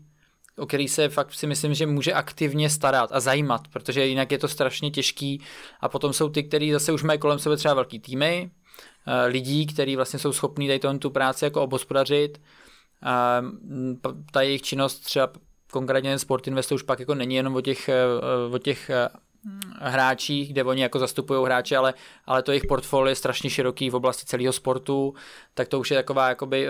[0.56, 4.38] o který se fakt si myslím, že může aktivně starat a zajímat, protože jinak je
[4.38, 5.42] to strašně těžký.
[5.80, 8.50] A potom jsou ty, kteří zase už mají kolem sebe třeba velký týmy,
[9.26, 12.40] lidí, kteří vlastně jsou schopní tady tu práci jako obospodařit.
[14.32, 15.30] Ta jejich činnost třeba
[15.72, 17.94] konkrétně Sport Invest už pak jako není jenom o těch, eh,
[18.52, 19.08] o těch eh,
[19.80, 21.94] hráčích, kde oni jako zastupují hráče, ale,
[22.26, 25.14] ale to jejich portfolio je strašně široký v oblasti celého sportu,
[25.54, 26.68] tak to už je taková jakoby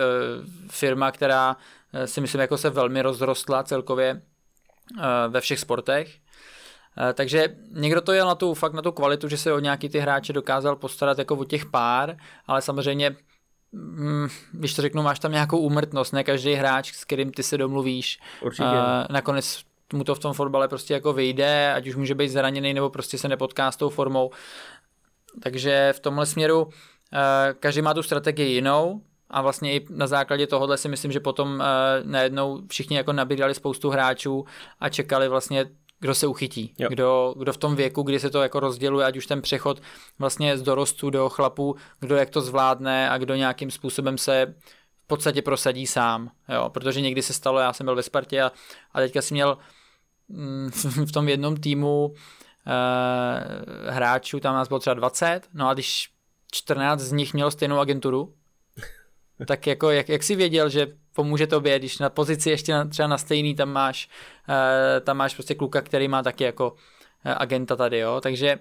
[0.70, 1.56] firma, která
[2.04, 4.22] si myslím jako se velmi rozrostla celkově
[5.28, 6.21] ve všech sportech.
[6.98, 9.88] Uh, takže někdo to je na tu, fakt na tu kvalitu, že se o nějaký
[9.88, 13.16] ty hráče dokázal postarat jako o těch pár, ale samozřejmě
[13.72, 17.58] mm, když to řeknu, máš tam nějakou úmrtnost, ne každý hráč, s kterým ty se
[17.58, 18.64] domluvíš, Určitě.
[18.64, 22.74] Uh, nakonec mu to v tom fotbale prostě jako vyjde, ať už může být zraněný
[22.74, 24.30] nebo prostě se nepotká s tou formou.
[25.42, 26.70] Takže v tomhle směru uh,
[27.60, 29.00] každý má tu strategii jinou
[29.30, 31.60] a vlastně i na základě tohohle si myslím, že potom uh,
[32.02, 34.44] najednou všichni jako nabírali spoustu hráčů
[34.80, 35.66] a čekali vlastně
[36.02, 39.26] kdo se uchytí, kdo, kdo v tom věku, kdy se to jako rozděluje, ať už
[39.26, 39.82] ten přechod
[40.18, 44.54] vlastně z dorostu do chlapu, kdo jak to zvládne a kdo nějakým způsobem se
[45.04, 48.52] v podstatě prosadí sám, jo, protože někdy se stalo, já jsem byl ve Spartě a,
[48.92, 49.58] a teďka si měl
[50.32, 50.70] Mm,
[51.06, 52.14] v tom jednom týmu uh,
[53.88, 56.10] hráčů, tam nás bylo třeba 20, no a když
[56.52, 58.34] 14 z nich mělo stejnou agenturu,
[59.46, 63.08] tak jako jak, jak jsi věděl, že pomůže tobě, když na pozici ještě na, třeba
[63.08, 64.08] na stejný tam máš,
[64.48, 64.54] uh,
[65.04, 66.76] tam máš prostě kluka, který má taky jako uh,
[67.36, 68.58] agenta tady, jo, takže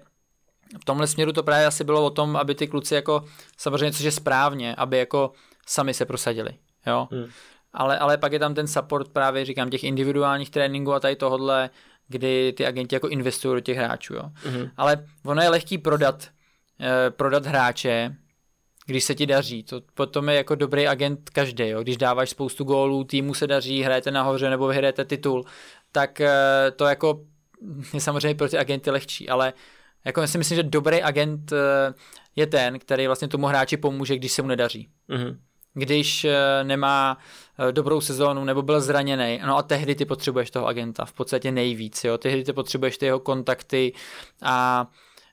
[0.81, 3.25] v tomhle směru to právě asi bylo o tom, aby ty kluci jako,
[3.57, 5.31] samozřejmě což je správně, aby jako
[5.67, 6.51] sami se prosadili,
[6.87, 7.07] jo.
[7.11, 7.29] Hmm
[7.73, 11.69] ale, ale pak je tam ten support právě, říkám, těch individuálních tréninků a tady tohodle,
[12.07, 14.23] kdy ty agenti jako investují do těch hráčů, jo.
[14.43, 14.71] Mm-hmm.
[14.77, 16.27] Ale ono je lehký prodat,
[16.79, 18.15] eh, prodat hráče,
[18.91, 19.63] když se ti daří.
[19.63, 21.81] To potom je jako dobrý agent každý, jo.
[21.81, 25.45] Když dáváš spoustu gólů, týmu se daří, hrajete nahoře nebo vyhrajete titul,
[25.91, 26.31] tak eh,
[26.75, 27.21] to jako
[27.93, 29.53] je samozřejmě pro ty agenty lehčí, ale
[30.05, 31.93] jako si myslím, že dobrý agent eh,
[32.35, 34.89] je ten, který vlastně tomu hráči pomůže, když se mu nedaří.
[35.09, 35.37] Mm-hmm
[35.73, 37.17] když eh, nemá
[37.71, 39.41] dobrou sezónu nebo byl zraněný.
[39.45, 42.03] No a tehdy ty potřebuješ toho agenta v podstatě nejvíc.
[42.03, 42.17] Jo?
[42.17, 43.93] Tehdy ty potřebuješ ty jeho kontakty
[44.41, 44.87] a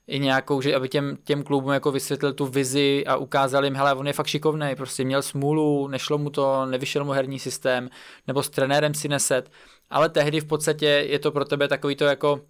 [0.08, 3.94] i nějakou, že aby těm, těm klubům jako vysvětlil tu vizi a ukázal jim, hele,
[3.94, 7.88] on je fakt šikovný, prostě měl smůlu, nešlo mu to, nevyšel mu herní systém,
[8.26, 9.50] nebo s trenérem si neset,
[9.90, 12.40] ale tehdy v podstatě je to pro tebe takový to jako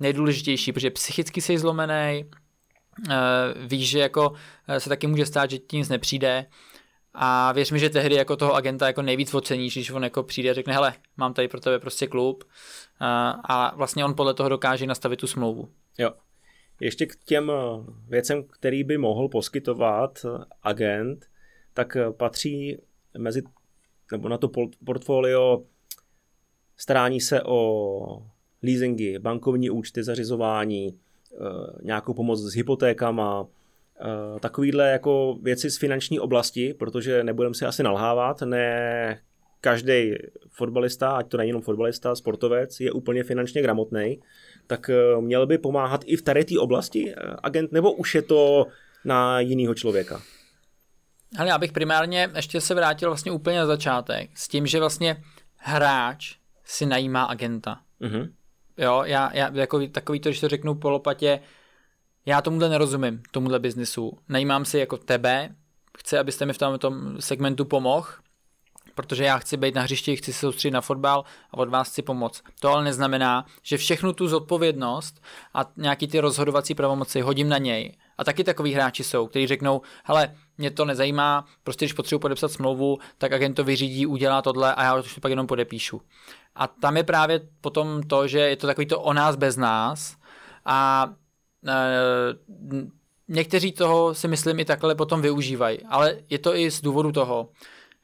[0.00, 2.24] nejdůležitější, protože psychicky jsi zlomený,
[3.10, 3.14] eh,
[3.56, 4.32] víš, že jako
[4.78, 6.46] se taky může stát, že ti nic nepřijde,
[7.14, 10.50] a věř mi, že tehdy jako toho agenta jako nejvíc oceníš, když on jako přijde
[10.50, 12.44] a řekne, hele, mám tady pro tebe prostě klub
[13.00, 15.68] a, a vlastně on podle toho dokáže nastavit tu smlouvu.
[15.98, 16.10] Jo.
[16.80, 21.26] Ještě k těm eh, věcem, který by mohl poskytovat eh, agent,
[21.74, 22.78] tak eh, patří
[23.18, 23.42] mezi,
[24.12, 24.50] nebo na to
[24.84, 25.62] portfolio
[26.76, 28.22] starání se o
[28.62, 30.98] leasingy, bankovní účty, zařizování,
[31.82, 33.46] nějakou pomoc s hypotékama,
[34.40, 39.20] takovýhle jako věci z finanční oblasti, protože nebudeme si asi nalhávat, ne
[39.60, 40.14] každý
[40.48, 44.20] fotbalista, ať to není jenom fotbalista, sportovec, je úplně finančně gramotný,
[44.68, 48.22] tak eh, měl by pomáhat i v tady té oblasti eh, agent, nebo už je
[48.22, 48.66] to
[49.04, 50.22] na jiného člověka?
[51.38, 55.22] Ale já bych primárně ještě se vrátil vlastně úplně na začátek s tím, že vlastně
[55.56, 57.80] hráč si najímá agenta.
[58.00, 58.30] Mm-hmm.
[58.78, 61.40] Jo, já, já jako takový to, když to řeknu po lopatě,
[62.26, 64.18] já tomuhle nerozumím, tomuhle biznisu.
[64.28, 65.48] Najímám si jako tebe,
[65.98, 68.08] chci, abyste mi v tom, tom segmentu pomohl,
[68.98, 72.02] protože já chci být na hřišti, chci se soustředit na fotbal a od vás chci
[72.02, 72.42] pomoct.
[72.60, 75.22] To ale neznamená, že všechnu tu zodpovědnost
[75.54, 77.96] a nějaký ty rozhodovací pravomoci hodím na něj.
[78.18, 82.52] A taky takový hráči jsou, kteří řeknou, hele, mě to nezajímá, prostě když potřebuji podepsat
[82.52, 86.00] smlouvu, tak agent to vyřídí, udělá tohle a já to pak jenom podepíšu.
[86.54, 90.16] A tam je právě potom to, že je to takový to o nás bez nás
[90.64, 91.10] a
[91.66, 91.74] e,
[93.28, 97.48] někteří toho si myslím i takhle potom využívají, ale je to i z důvodu toho,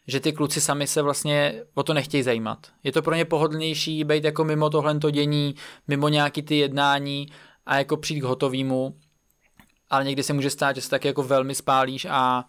[0.07, 2.67] že ty kluci sami se vlastně o to nechtějí zajímat.
[2.83, 5.55] Je to pro ně pohodlnější být jako mimo tohle dění,
[5.89, 7.27] mimo nějaký ty jednání
[7.67, 8.97] a jako přijít k hotovýmu,
[9.91, 12.45] ale někdy se může stát, že se taky jako velmi spálíš a,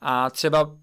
[0.00, 0.76] a třeba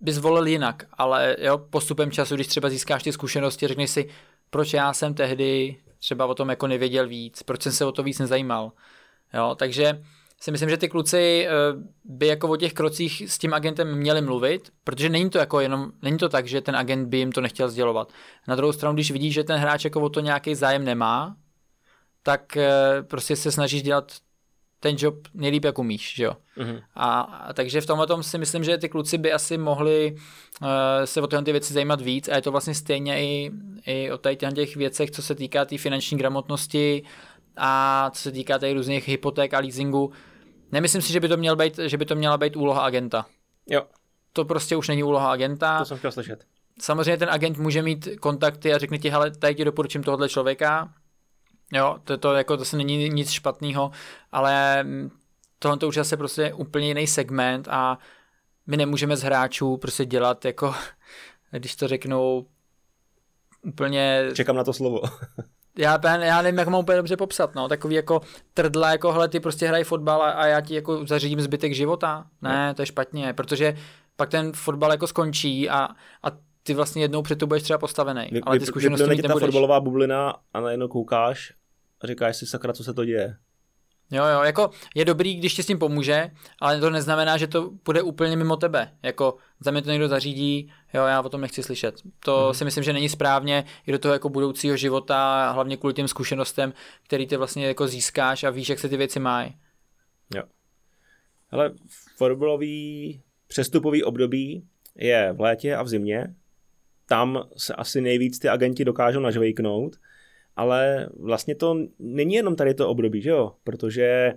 [0.00, 4.08] bys volil jinak, ale jo, postupem času, když třeba získáš ty zkušenosti, řekneš si,
[4.50, 8.02] proč já jsem tehdy třeba o tom jako nevěděl víc, proč jsem se o to
[8.02, 8.72] víc nezajímal.
[9.34, 10.02] Jo, takže
[10.40, 11.50] si myslím, že ty kluci eh,
[12.04, 15.92] by jako o těch krocích s tím agentem měli mluvit, protože není to jako jenom,
[16.02, 18.12] není to tak, že ten agent by jim to nechtěl sdělovat.
[18.48, 21.36] Na druhou stranu, když vidíš, že ten hráč jako o to nějaký zájem nemá,
[22.22, 22.70] tak eh,
[23.02, 24.12] prostě se snažíš dělat
[24.80, 26.32] ten job nejlíp, jak umíš, že jo.
[26.56, 26.82] Mm-hmm.
[26.94, 30.14] A, a takže v tomhle tom si myslím, že ty kluci by asi mohli
[30.62, 30.68] uh,
[31.04, 33.50] se o tyhle ty věci zajímat víc a je to vlastně stejně i,
[33.86, 37.02] i o tady těch věcech, co se týká té tý finanční gramotnosti
[37.56, 40.12] a co se týká tady různých hypoték a leasingu.
[40.72, 43.26] Nemyslím si, že by to, měl být, že by to měla být úloha agenta.
[43.66, 43.82] Jo.
[44.32, 45.78] To prostě už není úloha agenta.
[45.78, 46.44] To jsem chtěl slyšet.
[46.80, 50.88] Samozřejmě ten agent může mít kontakty a řekne ti, hele, tady ti doporučím tohohle člověka,
[51.72, 53.90] Jo, to, to, jako, to se není nic špatného,
[54.32, 54.86] ale
[55.58, 57.98] tohle to už je asi prostě úplně jiný segment a
[58.66, 60.74] my nemůžeme z hráčů prostě dělat jako,
[61.50, 62.46] když to řeknou
[63.62, 64.30] úplně...
[64.34, 65.00] Čekám na to slovo.
[65.78, 68.20] já, já nevím, jak mám úplně dobře popsat, no, takový jako
[68.54, 72.26] trdla, jako hele, ty prostě hrají fotbal a, a já ti jako zařídím zbytek života.
[72.42, 73.74] Ne, to je špatně, protože
[74.16, 75.88] pak ten fotbal jako skončí a,
[76.22, 76.30] a
[76.62, 79.80] ty vlastně jednou před to budeš třeba postavený, Vy, ale ty zkušenosti mít ta fotbalová
[79.80, 81.52] bublina a najednou koukáš
[82.00, 83.36] a říkáš si sakra, co se to děje.
[84.10, 87.70] Jo, jo, jako je dobrý, když ti s tím pomůže, ale to neznamená, že to
[87.84, 88.92] bude úplně mimo tebe.
[89.02, 91.94] Jako za mě to někdo zařídí, jo, já o tom nechci slyšet.
[92.24, 92.54] To hmm.
[92.54, 96.72] si myslím, že není správně i do toho jako budoucího života, hlavně kvůli těm zkušenostem,
[97.02, 99.56] který ty vlastně jako získáš a víš, jak se ty věci mají.
[100.34, 100.42] Jo.
[101.50, 101.72] Ale
[102.16, 106.34] fotbalový přestupový období je v létě a v zimě.
[107.06, 109.96] Tam se asi nejvíc ty agenti dokážou nažvejknout
[110.58, 113.54] ale vlastně to není jenom tady to období, že jo?
[113.64, 114.32] Protože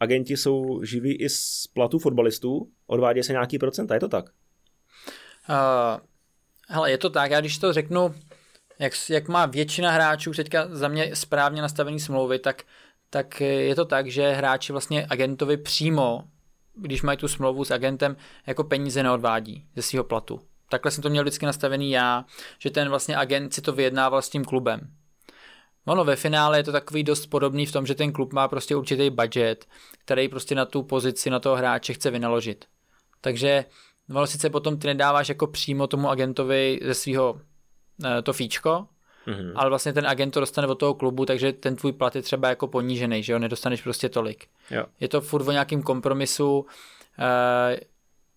[0.00, 4.24] agenti jsou živí i z platu fotbalistů, odvádí se nějaký procenta, je to tak?
[5.48, 6.00] Uh,
[6.68, 8.14] hele, je to tak, já když to řeknu,
[8.78, 12.62] jak, jak má většina hráčů teďka za mě správně nastavený smlouvy, tak,
[13.10, 16.24] tak je to tak, že hráči vlastně agentovi přímo,
[16.74, 20.40] když mají tu smlouvu s agentem, jako peníze neodvádí ze svého platu.
[20.70, 22.24] Takhle jsem to měl vždycky nastavený já,
[22.58, 24.80] že ten vlastně agent si to vyjednával s tím klubem.
[25.88, 28.76] Ono ve finále je to takový dost podobný v tom, že ten klub má prostě
[28.76, 29.66] určitý budget,
[30.04, 32.64] který prostě na tu pozici, na toho hráče chce vynaložit.
[33.20, 33.64] Takže
[34.14, 37.40] ono sice potom ty nedáváš jako přímo tomu agentovi ze svého
[38.04, 38.86] eh, to fíčko,
[39.26, 39.52] mm-hmm.
[39.54, 42.48] ale vlastně ten agent to dostane od toho klubu, takže ten tvůj plat je třeba
[42.48, 44.46] jako ponížený, že jo, nedostaneš prostě tolik.
[44.70, 44.84] Jo.
[45.00, 46.66] Je to furt o nějakým kompromisu,
[47.18, 47.80] eh,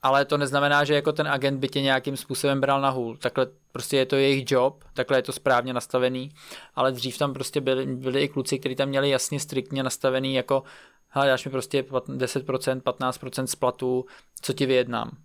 [0.03, 3.17] ale to neznamená, že jako ten agent by tě nějakým způsobem bral na hůl.
[3.17, 6.31] Takhle prostě je to jejich job, takhle je to správně nastavený,
[6.75, 10.63] ale dřív tam prostě byli, byli i kluci, kteří tam měli jasně striktně nastavený jako
[11.09, 14.05] hele, dáš mi prostě 10%, 15% z platu,
[14.41, 15.17] co ti vyjednám.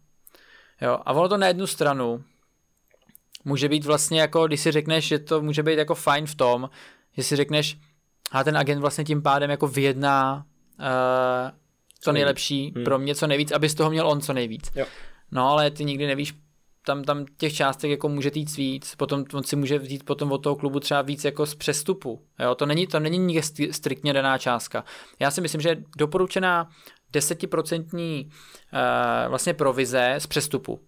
[0.81, 2.25] Jo, a ono to na jednu stranu
[3.45, 6.71] může být vlastně jako, když si řekneš, že to může být jako fajn v tom,
[7.17, 7.79] že si řekneš,
[8.33, 10.47] a ten agent vlastně tím pádem jako vyjedná
[10.79, 11.59] uh,
[12.07, 12.85] co nejlepší hmm.
[12.85, 14.71] pro mě, co nejvíc, aby z toho měl on co nejvíc.
[14.75, 14.87] Jo.
[15.31, 16.35] No ale ty nikdy nevíš,
[16.87, 20.39] tam, tam těch částek jako může jít víc, potom on si může vzít potom od
[20.39, 22.23] toho klubu třeba víc jako z přestupu.
[22.39, 24.85] Jo, to není, tam není nikde striktně daná částka.
[25.21, 26.71] Já si myslím, že doporučená
[27.13, 30.81] desetiprocentní uh, vlastně provize z přestupu.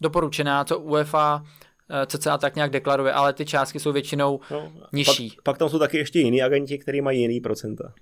[0.00, 1.44] Doporučená, co UEFA
[1.90, 5.30] eh, cca tak nějak deklaruje, ale ty částky jsou většinou no, nižší.
[5.30, 7.92] Pak, pak tam jsou taky ještě jiní agenti, kteří mají jiný procenta.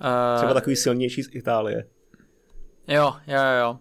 [0.00, 1.84] Uh, Třeba takový silnější z Itálie.
[2.88, 3.78] Jo, jo, jo.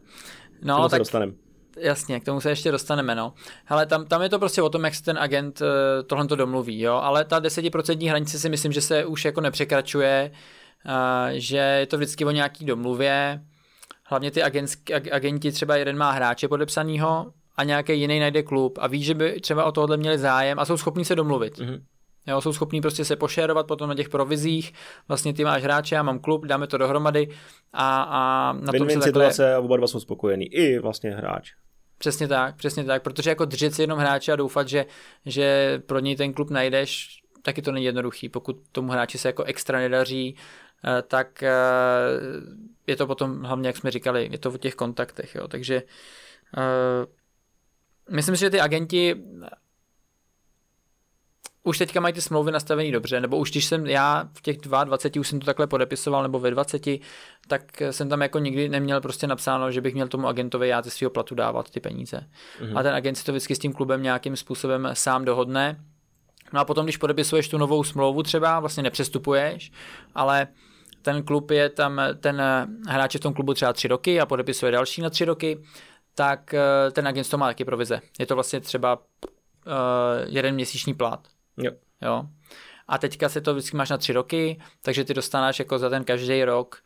[0.62, 1.32] No, tak, se dostaneme.
[1.78, 3.34] jasně, k tomu se ještě dostaneme, no.
[3.68, 5.68] Ale tam, tam je to prostě o tom, jak se ten agent uh,
[6.08, 6.94] tohle to domluví, jo.
[6.94, 10.32] Ale ta desetiprocentní hranice si myslím, že se už jako nepřekračuje,
[10.86, 10.92] uh,
[11.32, 13.42] že je to vždycky o nějaký domluvě.
[14.08, 18.88] Hlavně ty agentský, agenti, třeba jeden má hráče podepsanýho a nějaký jiný najde klub a
[18.88, 21.58] ví, že by třeba o tohle měli zájem a jsou schopni se domluvit.
[21.58, 21.82] Mm-hmm.
[22.28, 24.74] Jo, jsou schopní prostě se pošerovat potom na těch provizích,
[25.08, 27.28] vlastně ty máš hráče, já mám klub, dáme to dohromady
[27.74, 29.02] a, a na tom se takhle...
[29.02, 31.54] situace a oba dva jsou spokojení, i vlastně hráč.
[31.98, 34.86] Přesně tak, přesně tak, protože jako držet si jenom hráče a doufat, že,
[35.26, 38.30] že pro něj ten klub najdeš, taky to není jednoduchý.
[38.30, 40.36] Pokud tomu hráči se jako extra nedaří,
[40.86, 41.52] eh, tak eh,
[42.88, 45.48] je to potom, hlavně jak jsme říkali, je to o těch kontaktech, jo.
[45.48, 45.84] takže
[46.58, 47.06] uh,
[48.16, 49.16] myslím si, že ty agenti
[51.66, 55.20] už teďka mají ty smlouvy nastavený dobře, nebo už když jsem já v těch 22
[55.20, 56.88] už jsem to takhle podepisoval, nebo ve 20,
[57.48, 60.90] tak jsem tam jako nikdy neměl prostě napsáno, že bych měl tomu agentovi já ze
[60.90, 62.24] svého platu dávat ty peníze.
[62.62, 62.80] Mm-hmm.
[62.80, 65.80] A ten agent si to vždycky s tím klubem nějakým způsobem sám dohodne.
[66.54, 69.72] No a potom, když podepisuješ tu novou smlouvu třeba, vlastně nepřestupuješ,
[70.16, 70.48] ale
[71.02, 72.42] ten klub je tam, ten
[72.88, 75.62] hráč je v tom klubu třeba tři roky a podepisuje další na tři roky,
[76.16, 78.02] tak eh, ten agent to má taky provize.
[78.20, 78.98] Je to vlastně třeba
[79.66, 79.72] uh,
[80.26, 81.28] jeden měsíční plat.
[81.58, 81.72] Jo.
[82.02, 82.26] jo.
[82.88, 86.04] A teďka se to vždycky máš na tři roky, takže ty dostaneš jako za ten
[86.04, 86.84] každý rok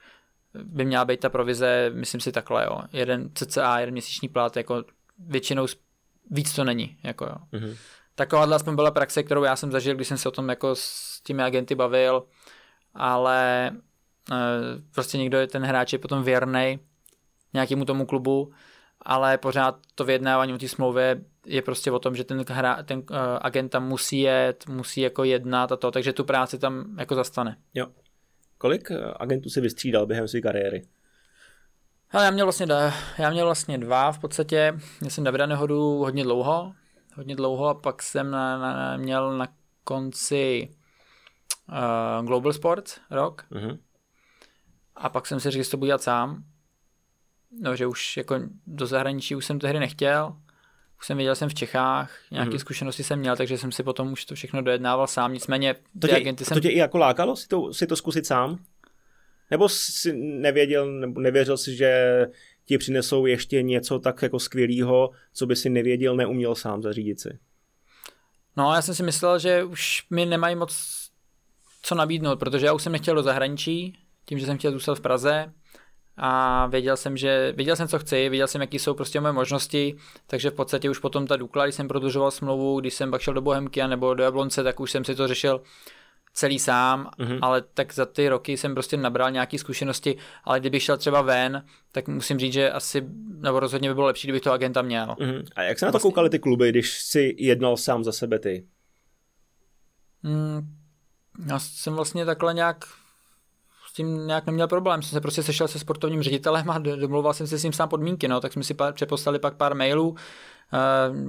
[0.54, 2.82] by měla být ta provize, myslím si takhle, jo.
[2.94, 4.84] Jeden cca, jeden měsíční plat, jako
[5.20, 5.66] většinou
[6.32, 7.36] víc to není, jako jo.
[7.54, 7.78] Mm-hmm.
[8.16, 11.22] Taková aspoň byla praxe, kterou já jsem zažil, když jsem se o tom jako s
[11.22, 12.24] těmi agenty bavil,
[12.94, 13.74] ale e,
[14.94, 16.80] prostě někdo je ten hráč je potom věrný
[17.54, 18.54] nějakému tomu klubu,
[19.02, 23.00] ale pořád to vyjednávání o té smlouvě je prostě o tom, že ten, hra, ten
[23.00, 27.16] uh, agent tam musí jet, musí jako jednat a to, takže tu práci tam jako
[27.16, 27.58] zastane.
[27.74, 27.88] Jo.
[28.58, 30.88] Kolik eh, agentů si vystřídal během své kariéry?
[32.08, 32.68] Hele, já měl vlastně,
[33.18, 34.80] já měl vlastně dva v podstatě.
[35.04, 36.74] Já jsem Davida Nehodu hodně dlouho,
[37.16, 39.48] hodně dlouho a pak jsem na, na, měl na
[39.84, 40.70] konci
[41.70, 43.46] uh, Global Sports rok.
[43.52, 43.80] Uh-huh.
[44.96, 46.44] A pak jsem si řekl, že to budu dělat sám.
[47.62, 50.36] No, že už jako do zahraničí už jsem tehdy nechtěl
[51.00, 52.60] už jsem viděl, jsem v Čechách, nějaké mm.
[52.60, 55.34] zkušenosti jsem měl, takže jsem si potom už to všechno dojednával sám.
[55.34, 56.56] Nicméně to tě, agenty jsem...
[56.56, 58.64] To tě i jako lákalo si to, si to zkusit sám?
[59.52, 62.26] Nebo jsi nevěděl, nebo nevěřil si, že
[62.66, 67.40] ti přinesou ještě něco tak jako skvělého, co by si nevěděl, neuměl sám zařídit si?
[68.58, 71.00] No, já jsem si myslel, že už mi nemají moc
[71.82, 75.02] co nabídnout, protože já už jsem nechtěl do zahraničí, tím, že jsem chtěl zůstat v
[75.02, 75.54] Praze,
[76.20, 79.96] a věděl jsem, že věděl jsem, co chci, věděl jsem, jaký jsou prostě moje možnosti,
[80.28, 83.34] takže v podstatě už potom ta Dukla, když jsem prodlužoval smlouvu, když jsem pak šel
[83.34, 85.62] do Bohemky nebo do Jablonce, tak už jsem si to řešil
[86.34, 87.40] celý sám, mm-hmm.
[87.42, 91.66] ale tak za ty roky jsem prostě nabral nějaké zkušenosti, ale kdybych šel třeba ven,
[91.92, 93.06] tak musím říct, že asi,
[93.38, 95.08] nebo rozhodně by bylo lepší, kdybych toho agenta měl.
[95.08, 95.44] Mm-hmm.
[95.56, 96.08] A jak se na to vlastně...
[96.08, 98.66] koukali ty kluby, když si jednal sám za sebe ty?
[100.24, 100.76] Mm,
[101.46, 102.86] já jsem vlastně takhle nějak
[104.00, 105.02] tím nějak neměl problém.
[105.02, 108.28] Jsem se prostě sešel se sportovním ředitelem a domluval jsem se s ním sám podmínky.
[108.28, 108.40] No.
[108.40, 110.16] Tak jsme si pár, přeposlali pak pár mailů, uh,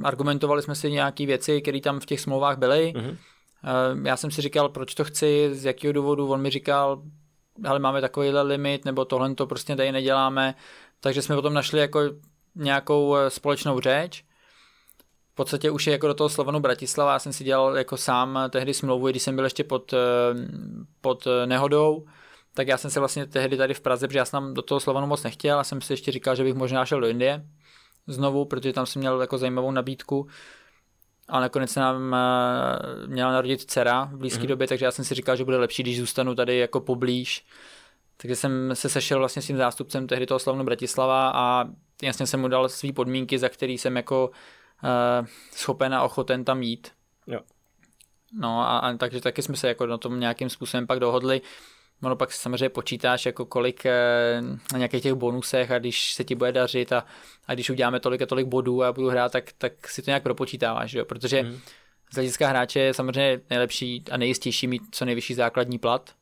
[0.05, 2.93] argumentovali jsme si nějaké věci, které tam v těch smlouvách byly.
[2.97, 3.11] Mm-hmm.
[3.11, 6.29] Uh, já jsem si říkal, proč to chci, z jakého důvodu.
[6.29, 7.03] On mi říkal,
[7.65, 10.55] ale máme takovýhle limit, nebo tohle to prostě tady neděláme.
[11.01, 12.01] Takže jsme potom našli jako
[12.55, 14.25] nějakou eh, společnou řeč.
[15.33, 18.39] V podstatě už je jako do toho Slovanu Bratislava, já jsem si dělal jako sám
[18.51, 19.95] tehdy smlouvu, když jsem byl ještě pod,
[21.01, 22.05] pod nehodou,
[22.61, 25.07] tak já jsem se vlastně tehdy tady v Praze, protože já jsem do toho Slovanu
[25.07, 27.45] moc nechtěl a jsem si ještě říkal, že bych možná šel do Indie
[28.07, 30.27] znovu, protože tam jsem měl jako zajímavou nabídku
[31.29, 34.47] a nakonec se nám eh, měla narodit dcera v blízké mm-hmm.
[34.47, 37.47] době, takže já jsem si říkal, že bude lepší, když zůstanu tady jako poblíž.
[38.17, 41.65] Takže jsem se sešel vlastně s tím zástupcem tehdy toho slavnu Bratislava a
[42.03, 46.63] jasně jsem mu dal své podmínky, za který jsem jako uh, schopen a ochoten tam
[46.63, 46.93] jít.
[47.27, 47.41] Jo.
[48.33, 51.41] No a, a takže taky jsme se jako na tom nějakým způsobem pak dohodli.
[52.03, 56.35] Ono pak samozřejmě počítáš, jako kolik eh, na nějakých těch bonusech a když se ti
[56.35, 57.05] bude dařit a,
[57.47, 60.23] a když uděláme tolik a tolik bodů a budu hrát, tak, tak si to nějak
[60.23, 61.05] propočítáváš, jo?
[61.05, 61.59] protože mm.
[62.13, 66.15] z hlediska hráče je samozřejmě nejlepší a nejistější mít co nejvyšší základní plat,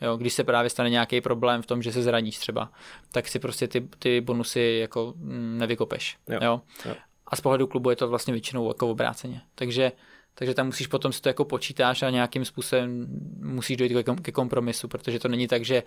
[0.00, 2.70] Jo, když se právě stane nějaký problém v tom, že se zraníš třeba,
[3.12, 6.16] tak si prostě ty, ty bonusy jako mm, nevykopeš.
[6.28, 6.38] Jo.
[6.42, 6.60] Jo?
[6.84, 6.94] Jo.
[7.26, 9.40] A z pohledu klubu je to vlastně většinou jako obráceně.
[9.54, 9.92] Takže
[10.34, 13.06] takže tam musíš potom si to jako počítáš a nějakým způsobem
[13.40, 15.82] musíš dojít ke kompromisu, protože to není tak, že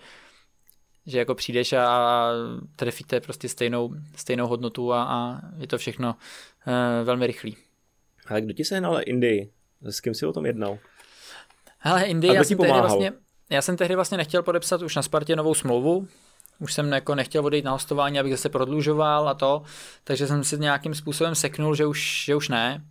[1.06, 2.30] že jako přijdeš a
[2.76, 6.08] trefíte prostě stejnou, stejnou hodnotu a, a je to všechno
[6.66, 7.56] uh, velmi rychlý.
[8.26, 9.50] Ale kdo ti sehnal Indii?
[9.82, 10.78] S kým jsi o tom jednal?
[11.78, 13.12] Hele, Indii, já jsem tehdy vlastně,
[13.50, 16.08] já jsem tehdy vlastně nechtěl podepsat už na Spartě novou smlouvu,
[16.58, 19.62] už jsem jako nechtěl odejít na hostování, abych zase prodlužoval a to,
[20.04, 22.84] takže jsem si nějakým způsobem seknul, že už, že už ne.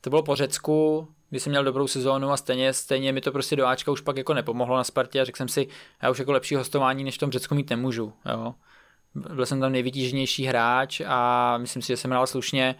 [0.00, 3.56] To bylo po Řecku, kdy jsem měl dobrou sezónu a stejně, stejně mi to prostě
[3.56, 5.68] do Ačka už pak jako nepomohlo na Spartě a řekl jsem si,
[6.02, 8.12] já už jako lepší hostování než v tom Řecku mít nemůžu.
[8.30, 8.54] Jo.
[9.14, 12.74] Byl jsem tam nejvytíženější hráč a myslím si, že jsem hrál slušně.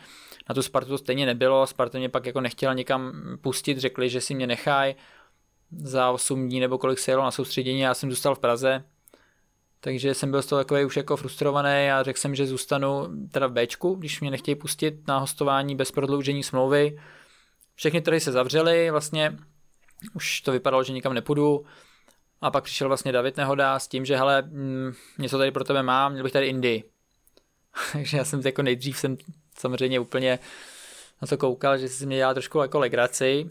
[0.49, 4.21] Na tu Spartu to stejně nebylo, Sparta mě pak jako nechtěla někam pustit, řekli, že
[4.21, 4.95] si mě nechají
[5.71, 8.85] za 8 dní nebo kolik se jelo na soustředění, já jsem zůstal v Praze,
[9.81, 13.47] takže jsem byl z toho takový už jako frustrovaný a řekl jsem, že zůstanu teda
[13.47, 16.99] v Bčku, když mě nechtějí pustit na hostování bez prodloužení smlouvy.
[17.75, 19.39] Všechny trhy se zavřely, vlastně
[20.15, 21.65] už to vypadalo, že nikam nepůjdu.
[22.41, 25.83] A pak přišel vlastně David Nehoda s tím, že hele, mm, něco tady pro tebe
[25.83, 26.91] mám, měl bych tady Indii.
[27.93, 29.17] Takže já jsem jako nejdřív jsem
[29.59, 30.39] samozřejmě úplně
[31.23, 33.51] na to koukal, že si mě dělal trošku jako legraci,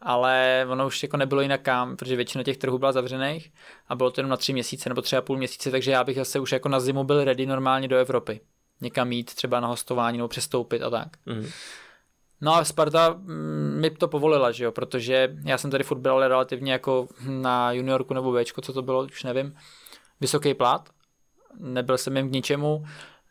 [0.00, 3.52] ale ono už jako nebylo jinak kam, protože většina těch trhů byla zavřených
[3.88, 6.40] a bylo to jenom na tři měsíce nebo třeba půl měsíce, takže já bych zase
[6.40, 8.40] už jako na zimu byl ready normálně do Evropy.
[8.80, 11.08] Někam jít třeba na hostování nebo přestoupit a tak.
[11.26, 11.46] Mm.
[12.40, 16.28] No a Sparta mm, mi to povolila, že jo, protože já jsem tady furt byl
[16.28, 19.56] relativně jako na juniorku nebo Bčko, co to bylo, už nevím,
[20.20, 20.88] vysoký plat,
[21.58, 22.84] nebyl jsem jim k ničemu,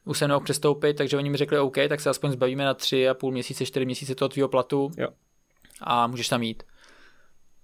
[0.05, 3.09] už jsem nemohl přestoupit, takže oni mi řekli OK, tak se aspoň zbavíme na tři
[3.09, 5.07] a půl měsíce, čtyři měsíce toho tvýho platu jo.
[5.81, 6.63] A můžeš tam jít.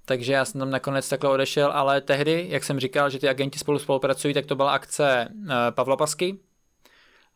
[0.06, 3.60] Takže já jsem tam nakonec takhle odešel, ale tehdy, jak jsem říkal, že ty agenti
[3.60, 6.40] spolu spolupracují, tak to byla akce uh, Pavla Pasky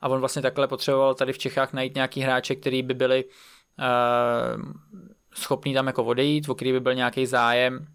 [0.01, 3.31] a on vlastně takhle potřeboval tady v Čechách najít nějaký hráče, který by byli uh,
[5.33, 7.87] schopný tam jako odejít, o který by byl nějaký zájem,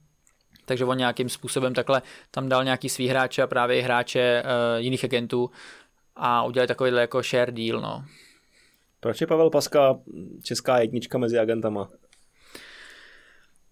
[0.64, 4.82] takže on nějakým způsobem takhle tam dal nějaký svý hráče a právě i hráče uh,
[4.82, 5.50] jiných agentů
[6.16, 8.04] a udělali takovýhle jako share deal, no.
[9.00, 9.98] Proč je Pavel Paska
[10.42, 11.88] česká jednička mezi agentama?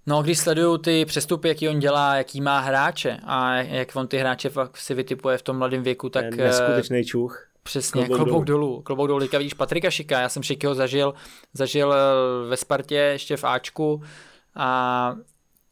[0.09, 4.18] No, když sleduju ty přestupy, jaký on dělá, jaký má hráče a jak on ty
[4.18, 6.24] hráče fakt si vytipuje v tom mladém věku, tak...
[6.24, 7.48] Je neskutečný čuch.
[7.62, 8.66] Přesně, klobouk, klobouk dolů.
[8.66, 8.82] dolů.
[8.82, 9.20] Klobouk dolů.
[9.20, 11.14] Teďka vidíš Patrika Šika, já jsem Šikyho zažil,
[11.52, 14.02] zažil eh, ve Spartě ještě v Ačku
[14.54, 15.16] a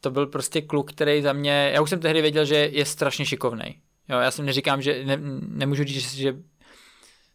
[0.01, 3.25] to byl prostě kluk, který za mě, já už jsem tehdy věděl, že je strašně
[3.25, 3.81] šikovný.
[4.09, 5.17] Jo, já jsem neříkám, že ne,
[5.47, 6.35] nemůžu říct, že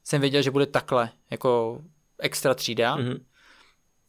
[0.05, 1.81] jsem věděl, že bude takhle, jako
[2.19, 2.97] extra třída.
[2.97, 3.21] Mm-hmm.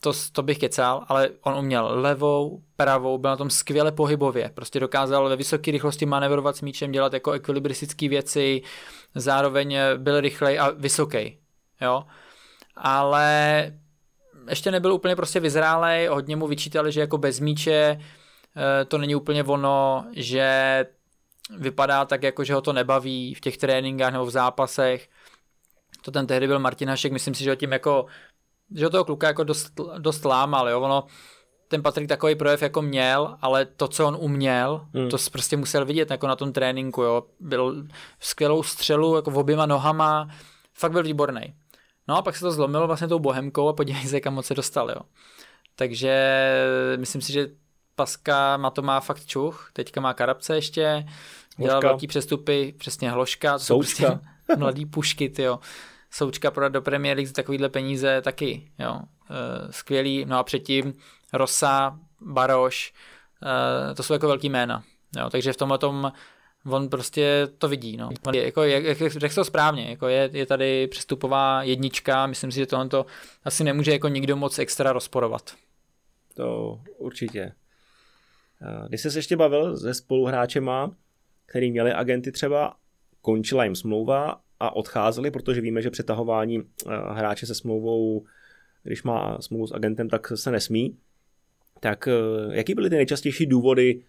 [0.03, 4.51] To, to bych kecal, ale on uměl levou, pravou, byl na tom skvěle pohybově.
[4.53, 8.61] Prostě dokázal ve vysoké rychlosti manevrovat s míčem, dělat jako ekvilibristické věci,
[9.15, 11.37] zároveň byl rychlej a vysoký.
[11.81, 12.03] Jo?
[12.75, 13.71] Ale
[14.49, 19.15] ještě nebyl úplně prostě vyzrálej, hodně mu vyčítali, že jako bez míče eh, to není
[19.15, 20.85] úplně ono, že
[21.57, 25.09] vypadá tak jako, že ho to nebaví v těch tréninkách nebo v zápasech
[26.03, 28.05] to ten tehdy byl Martin Hašek, myslím si, že ho tím jako,
[28.75, 31.03] že ho toho kluka jako dost, dost lámal, jo, ono,
[31.67, 35.09] ten Patrik takový projev jako měl, ale to, co on uměl, hmm.
[35.09, 37.85] to prostě musel vidět jako na tom tréninku, jo, byl
[38.19, 40.29] skvělou střelu jako v oběma nohama,
[40.73, 41.53] fakt byl výborný.
[42.07, 44.53] No a pak se to zlomilo vlastně tou bohemkou a podívej se, kam moc se
[44.53, 45.01] dostal, jo.
[45.75, 46.15] Takže
[46.97, 47.47] myslím si, že
[47.95, 51.05] Paska má to má fakt čuch, teďka má Karabce ještě,
[51.57, 54.19] dělal velký přestupy, přesně Hloška, to jsou prostě
[54.57, 55.59] mladý pušky, jo.
[56.13, 58.99] Součka prodat do Premier League za takovýhle peníze taky, jo.
[58.99, 60.93] E, skvělý, no a předtím
[61.33, 62.93] Rosa, Baroš,
[63.91, 64.83] e, to jsou jako velký jména,
[65.17, 65.29] jo.
[65.29, 66.11] Takže v tomhle tom
[66.65, 68.09] on prostě to vidí, no.
[68.33, 72.65] Jako, jak, jak řekl to správně, jako je, je tady přestupová jednička, myslím si, že
[72.65, 73.05] tohle to
[73.43, 75.53] asi nemůže jako nikdo moc extra rozporovat.
[76.35, 77.53] To určitě.
[78.87, 80.91] Když jsi se ještě bavil se spoluhráčema,
[81.45, 82.75] který měli agenty třeba,
[83.21, 88.25] končila jim smlouva a odcházeli, protože víme, že přetahování eh, hráče se smlouvou,
[88.83, 90.97] když má smlouvu s agentem, tak se nesmí.
[91.79, 92.11] Tak eh,
[92.51, 94.03] jaký byly ty nejčastější důvody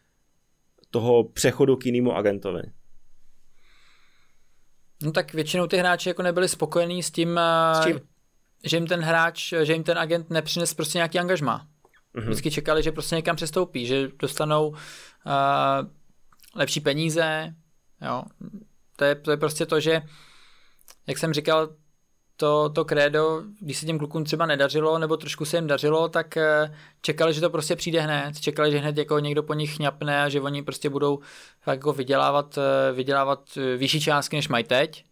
[0.91, 2.63] toho přechodu k jinému agentovi?
[5.03, 8.01] No tak většinou ty hráči jako nebyli spokojení s tím, eh, s tím?
[8.65, 11.67] že jim ten hráč, že jim ten agent nepřines prostě nějaký angažma.
[12.15, 12.23] Mm-hmm.
[12.25, 14.77] Vždycky čekali, že prostě někam přestoupí, že dostanou uh,
[16.55, 17.55] lepší peníze,
[18.03, 18.23] jo.
[18.97, 20.03] To je, to je prostě to, že
[21.07, 21.69] jak jsem říkal,
[22.37, 26.37] to, to krédo, když se těm klukům třeba nedařilo, nebo trošku se jim dařilo, tak
[26.37, 28.41] eh, čekali, že to prostě přijde hned.
[28.41, 31.19] Čekali, že hned jako někdo po nich chňapne a že oni prostě budou
[31.61, 35.05] fakt jako vydělávat, eh, vydělávat eh, vyšší částky, než mají teď.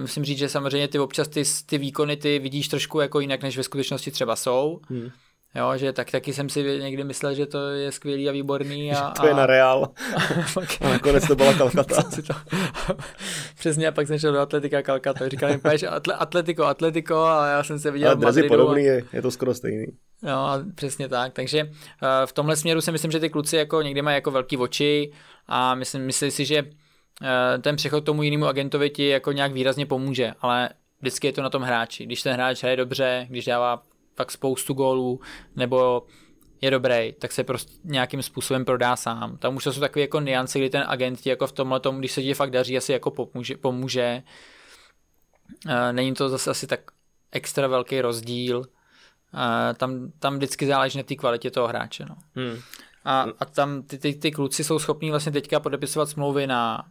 [0.00, 3.56] Musím říct, že samozřejmě ty občas ty, ty výkony ty vidíš trošku jako jinak, než
[3.56, 4.80] ve skutečnosti třeba jsou.
[4.88, 5.10] Hmm.
[5.54, 8.92] Jo, že tak taky jsem si někdy myslel, že to je skvělý a výborný.
[8.94, 9.88] A, to je na Real.
[10.80, 12.02] a nakonec to byla Kalkata.
[12.02, 12.34] to...
[13.58, 15.28] Přesně, a pak jsem šel do Atletika Kalkata.
[15.28, 18.48] Říkal jim, atle, Atletico, Atletico a já jsem se viděl Ale v Madridu.
[18.48, 19.86] podobný, je, je to skoro stejný.
[20.22, 21.32] Jo, přesně tak.
[21.32, 21.70] Takže uh,
[22.26, 25.12] v tomhle směru si myslím, že ty kluci jako někdy mají jako velký oči
[25.46, 26.56] a myslím, myslím si, že
[27.22, 30.68] eh, ten přechod tomu jinému agentovi ti jako nějak výrazně pomůže, ale
[31.00, 32.06] vždycky je to na tom hráči.
[32.06, 33.82] Když ten hráč hraje dobře, když dává
[34.20, 35.20] fakt spoustu gólů,
[35.56, 36.06] nebo
[36.60, 39.36] je dobrý, tak se prostě nějakým způsobem prodá sám.
[39.36, 41.98] Tam už to jsou takové jako niance, kdy ten agent ti jako v tomhle tom,
[41.98, 43.56] když se ti fakt daří, asi jako pomůže.
[43.56, 44.22] pomůže.
[45.92, 46.80] Není to zase asi tak
[47.32, 48.64] extra velký rozdíl.
[49.76, 52.04] Tam, tam vždycky záleží na té kvalitě toho hráče.
[52.08, 52.16] No.
[52.34, 52.60] Hmm.
[53.04, 56.84] A, a tam ty, ty, ty kluci jsou schopní vlastně teďka podepisovat smlouvy na,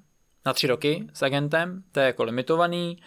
[0.45, 2.97] na tři roky s agentem, to je jako limitovaný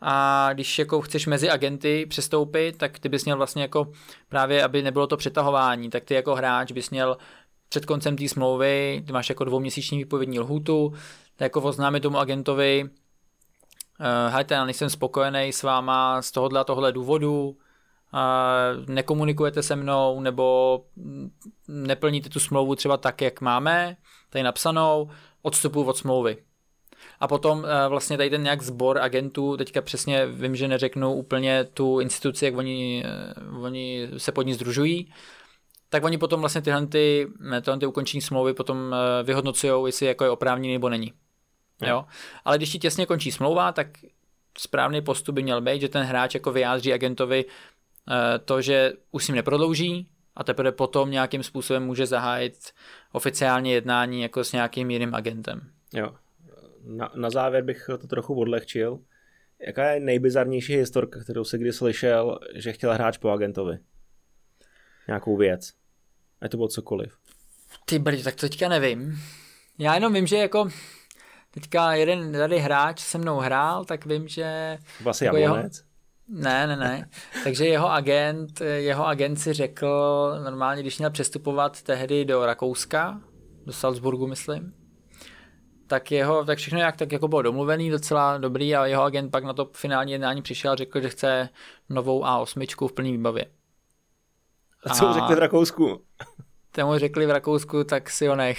[0.00, 3.92] a když jako chceš mezi agenty přestoupit, tak ty bys měl vlastně jako
[4.28, 7.16] právě, aby nebylo to přetahování, tak ty jako hráč bys měl
[7.68, 10.92] před koncem té smlouvy, ty máš jako dvouměsíční výpovědní lhůtu,
[11.36, 16.64] tak jako oznámit tomu agentovi, uh, hejte, já nejsem spokojený s váma z tohohle a
[16.64, 17.56] tohle důvodu, uh,
[18.88, 20.80] nekomunikujete se mnou, nebo
[21.68, 23.96] neplníte tu smlouvu třeba tak, jak máme,
[24.30, 25.10] tady napsanou,
[25.42, 26.47] odstupu od smlouvy.
[27.20, 31.64] A potom eh, vlastně tady ten nějak sbor agentů, teďka přesně vím, že neřeknu úplně
[31.64, 35.12] tu instituci, jak oni, eh, oni se pod ní združují,
[35.88, 40.24] tak oni potom vlastně tyhle, ty, eh, tyhle ty ukončení smlouvy potom vyhodnocují, jestli jako
[40.24, 41.12] je oprávněný nebo není.
[41.82, 41.88] Jo.
[41.88, 42.04] jo.
[42.44, 43.86] Ale když ti těsně končí smlouva, tak
[44.58, 47.44] správný postup by měl být, že ten hráč jako vyjádří agentovi
[48.44, 52.54] to, že už s ním neprodlouží a teprve potom nějakým způsobem může zahájit
[53.12, 55.70] oficiálně jednání jako s nějakým jiným agentem.
[55.92, 56.14] Jo
[56.84, 58.98] na, na závěr bych to trochu odlehčil.
[59.66, 63.78] Jaká je nejbizarnější historka, kterou se kdy slyšel, že chtěl hráč po agentovi?
[65.06, 65.72] Nějakou věc.
[66.40, 67.18] A to bylo cokoliv.
[67.84, 69.18] Ty brď, tak to teďka nevím.
[69.78, 70.68] Já jenom vím, že jako
[71.50, 74.78] teďka jeden tady hráč se mnou hrál, tak vím, že...
[75.00, 75.56] Vlastně jako jeho...
[76.28, 77.08] Ne, ne, ne.
[77.44, 83.20] Takže jeho agent, jeho agent si řekl normálně, když měl přestupovat tehdy do Rakouska,
[83.66, 84.74] do Salzburgu, myslím,
[85.88, 89.44] tak jeho, tak všechno jak tak jako bylo domluvený, docela dobrý a jeho agent pak
[89.44, 91.48] na to finální jednání přišel a řekl, že chce
[91.88, 93.46] novou A8 v plný výbavě.
[94.84, 96.02] A co mu řekli v Rakousku?
[96.72, 98.58] Tomu řekli v Rakousku, tak si ho nech.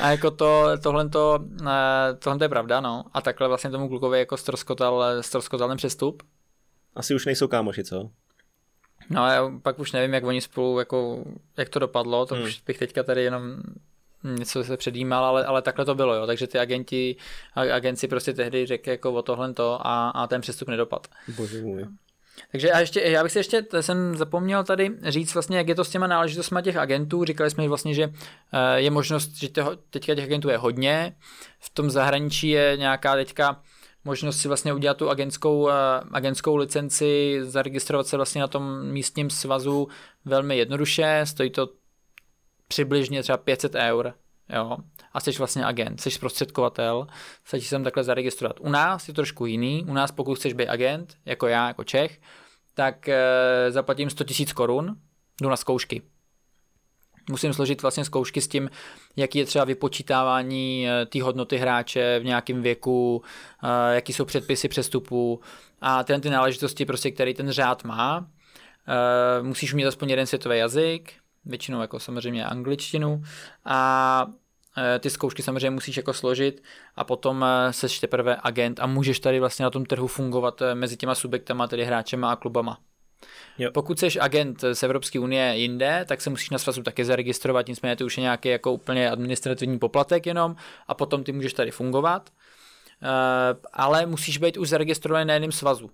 [0.00, 3.04] a jako to, tohle, to, eh, tohle je pravda, no.
[3.12, 6.22] A takhle vlastně tomu klukovi jako stroskotal, stroskotal ten přestup.
[6.94, 8.10] Asi už nejsou kámoši, co?
[9.10, 11.24] No já pak už nevím, jak oni spolu, jako,
[11.56, 12.44] jak to dopadlo, to hmm.
[12.44, 13.56] už bych teďka tady jenom
[14.26, 16.26] něco se předjímal, ale, ale takhle to bylo, jo.
[16.26, 17.16] takže ty agenti,
[17.54, 21.06] agenci prostě tehdy řekli jako o tohle to a, a ten přestup nedopad.
[21.36, 21.86] Bože můj.
[22.52, 25.84] Takže a ještě, já bych si ještě, jsem zapomněl tady říct vlastně, jak je to
[25.84, 27.24] s těma náležitostmi těch agentů.
[27.24, 28.12] Říkali jsme vlastně, že
[28.52, 31.16] eh, je možnost, že toho, teďka těch agentů je hodně.
[31.58, 33.62] V tom zahraničí je nějaká teďka
[34.04, 35.72] možnost si vlastně udělat tu agentskou, eh,
[36.12, 39.88] agentskou licenci, zaregistrovat se vlastně na tom místním svazu
[40.24, 41.20] velmi jednoduše.
[41.24, 41.68] Stojí to
[42.68, 44.14] přibližně třeba 500 eur,
[44.48, 44.76] jo,
[45.12, 47.06] a jsi vlastně agent, jsi zprostředkovatel,
[47.44, 48.60] stačí sem takhle zaregistrovat.
[48.60, 52.20] U nás je trošku jiný, u nás pokud chceš být agent, jako já, jako Čech,
[52.74, 53.16] tak e,
[53.68, 54.96] zaplatím 100 000 korun,
[55.42, 56.02] jdu na zkoušky.
[57.30, 58.70] Musím složit vlastně zkoušky s tím,
[59.16, 63.22] jaký je třeba vypočítávání e, té hodnoty hráče v nějakém věku,
[63.62, 65.40] e, jaký jsou předpisy přestupů
[65.80, 68.26] a tyhle ty náležitosti, prostě, který ten řád má.
[69.38, 71.12] E, musíš mít aspoň jeden světový jazyk,
[71.46, 73.22] většinou jako samozřejmě angličtinu
[73.64, 74.26] a
[74.94, 76.62] e, ty zkoušky samozřejmě musíš jako složit
[76.96, 80.74] a potom e, seš teprve agent a můžeš tady vlastně na tom trhu fungovat e,
[80.74, 82.78] mezi těma subjektama, tedy hráčema a klubama.
[83.58, 83.70] Jo.
[83.74, 87.96] Pokud jsi agent z Evropské unie jinde, tak se musíš na svazu taky zaregistrovat, nicméně
[87.96, 92.30] to už je nějaký jako úplně administrativní poplatek jenom a potom ty můžeš tady fungovat.
[93.72, 95.90] Ale musíš být už zaregistrovaný na jiném svazu.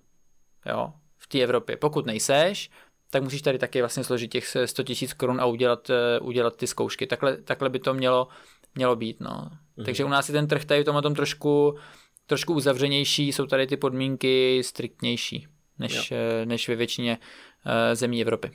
[0.65, 1.77] Jo, v té Evropě.
[1.77, 2.69] Pokud nejseš,
[3.13, 6.67] tak musíš tady taky vlastně složit těch 100 tisíc korun a udělat, eh, udělat ty
[6.67, 7.07] zkoušky.
[7.07, 8.27] Takhle, takhle by to mělo,
[8.75, 9.19] mělo být.
[9.19, 9.49] No.
[9.77, 9.85] Mhm.
[9.85, 11.77] Takže u nás je ten trh tady v tomhle tom trošku,
[12.25, 15.47] trošku uzavřenější, jsou tady ty podmínky striktnější
[15.79, 18.51] než, eh, než ve většině uh, zemí Evropy.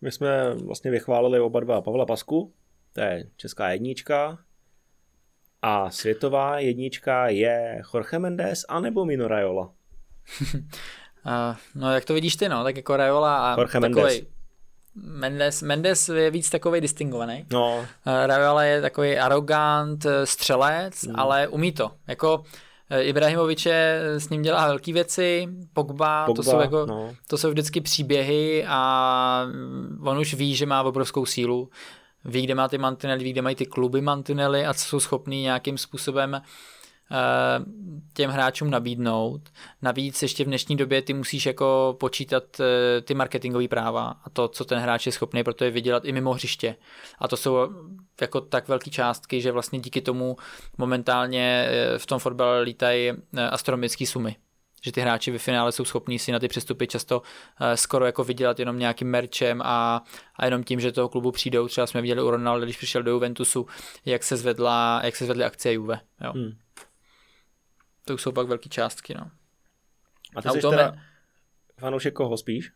[0.00, 2.52] My jsme vlastně vychválili oba dva Pavla Pasku,
[2.92, 4.38] to je česká jednička,
[5.62, 9.72] a světová jednička je Jorge Mendes anebo Mino Raiola?
[11.26, 14.30] Uh, no jak to vidíš ty, no, tak jako Raiola a Jorge takovej, Mendes.
[14.94, 15.62] Mendes.
[15.62, 17.46] Mendes je víc takový distingovaný.
[17.52, 17.76] No.
[17.76, 17.86] Uh,
[18.26, 21.14] Raiola je takový arrogant eh, střelec, mm.
[21.16, 21.90] ale umí to.
[22.06, 22.44] Jako
[23.00, 27.14] Ibrahimoviče s ním dělá velké věci, Pogba, Pogba to, jsou jako, no.
[27.26, 29.46] to jsou vždycky příběhy a
[30.02, 31.70] on už ví, že má obrovskou sílu,
[32.24, 35.42] ví, kde má ty mantinely, ví, kde mají ty kluby mantinely a co jsou schopný
[35.42, 36.42] nějakým způsobem
[38.12, 39.40] těm hráčům nabídnout.
[39.82, 44.48] Navíc ještě v dnešní době ty musíš jako počítat eh, ty marketingové práva a to,
[44.48, 46.76] co ten hráč je schopný pro to je vydělat i mimo hřiště.
[47.18, 47.56] A to jsou
[48.20, 50.36] jako tak velké částky, že vlastně díky tomu
[50.78, 53.12] momentálně eh, v tom fotbale lítají
[53.50, 54.36] astronomické sumy
[54.82, 57.22] že ty hráči ve finále jsou schopní si na ty přestupy často
[57.74, 60.04] skoro jako vydělat jenom nějakým merčem a,
[60.36, 61.68] a jenom tím, že toho klubu přijdou.
[61.68, 63.66] Třeba jsme viděli u Ronaldo, když přišel do Juventusu,
[64.04, 66.00] jak se zvedla, jak se zvedly akcie Juve.
[66.24, 66.32] Jo.
[66.32, 66.52] Hmm.
[68.04, 69.14] To jsou pak velké částky.
[69.14, 69.30] No.
[70.36, 70.94] A ty a jsi teda
[71.78, 72.72] fanoušek koho spíš?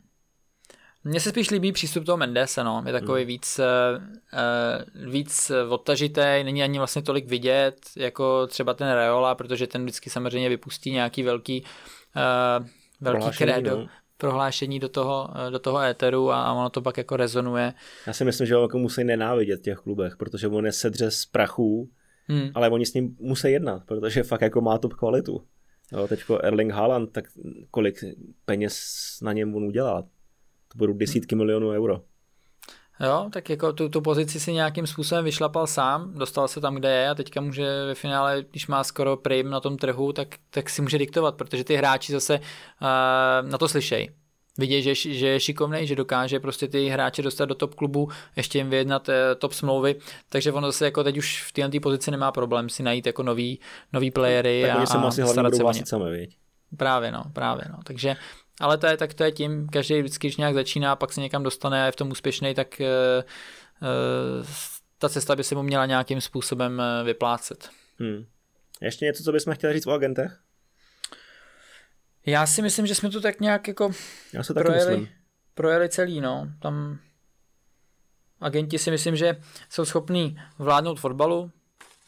[1.04, 2.82] Mně se spíš líbí přístup toho Mendese, no.
[2.86, 3.28] Je takový hmm.
[3.28, 9.82] víc, uh, víc odtažitý, není ani vlastně tolik vidět, jako třeba ten Reola, protože ten
[9.82, 11.64] vždycky samozřejmě vypustí nějaký velký,
[12.60, 12.66] uh,
[13.00, 13.88] velký kredo, no.
[14.16, 17.74] prohlášení do toho, do toho éteru a, a ono to pak jako rezonuje.
[18.06, 21.10] Já si myslím, že ho jako musí nenávidět v těch klubech, protože on je sedře
[21.10, 21.90] z prachů,
[22.28, 22.50] hmm.
[22.54, 25.42] ale oni s ním musí jednat, protože fakt jako má top kvalitu.
[25.92, 27.24] Jo, teďko Erling Haaland, tak
[27.70, 28.04] kolik
[28.44, 28.78] peněz
[29.22, 30.04] na něm on udělá?
[30.74, 32.00] to budou desítky milionů euro.
[33.00, 36.90] Jo, tak jako tu, tu pozici si nějakým způsobem vyšlapal sám, dostal se tam, kde
[36.90, 40.70] je a teďka může ve finále, když má skoro prim na tom trhu, tak, tak
[40.70, 44.10] si může diktovat, protože ty hráči zase uh, na to slyšejí.
[44.58, 48.58] Vidějí, že, že je šikovný, že dokáže prostě ty hráče dostat do top klubu, ještě
[48.58, 49.96] jim vyjednat uh, top smlouvy,
[50.28, 53.60] takže ono zase jako teď už v této pozici nemá problém si najít jako nový,
[53.92, 56.36] nový playery tak a, oni se asi hlavně budou sami, viď?
[56.76, 57.78] Právě no, právě no.
[57.84, 58.16] Takže
[58.60, 61.42] ale to je, tak to je tím, každý vždycky, když nějak začíná, pak se někam
[61.42, 64.46] dostane a je v tom úspěšný, tak uh,
[64.98, 67.68] ta cesta by se mu měla nějakým způsobem vyplácet.
[67.98, 68.26] Hmm.
[68.82, 70.43] Ještě něco, co bychom chtěli říct o agentech?
[72.26, 73.90] Já si myslím, že jsme to tak nějak jako
[74.32, 75.08] Já se projeli, myslím.
[75.54, 76.48] projeli celý, no.
[76.60, 76.98] Tam
[78.40, 81.50] agenti si myslím, že jsou schopní vládnout fotbalu,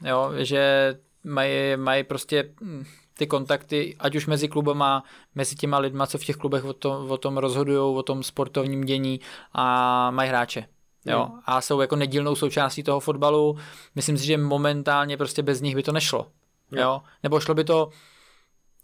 [0.05, 0.95] jo, že
[1.25, 2.85] mají, mají prostě hm,
[3.19, 5.05] ty kontakty, ať už mezi klubama,
[5.35, 8.85] mezi těma lidma, co v těch klubech o tom, o tom rozhodují, o tom sportovním
[8.85, 9.21] dění
[9.53, 10.67] a mají hráče.
[11.05, 11.41] Jo, hmm.
[11.45, 13.59] a jsou jako nedílnou součástí toho fotbalu.
[13.95, 16.27] Myslím si, že momentálně prostě bez nich by to nešlo.
[16.73, 17.91] Jo, nebo šlo by to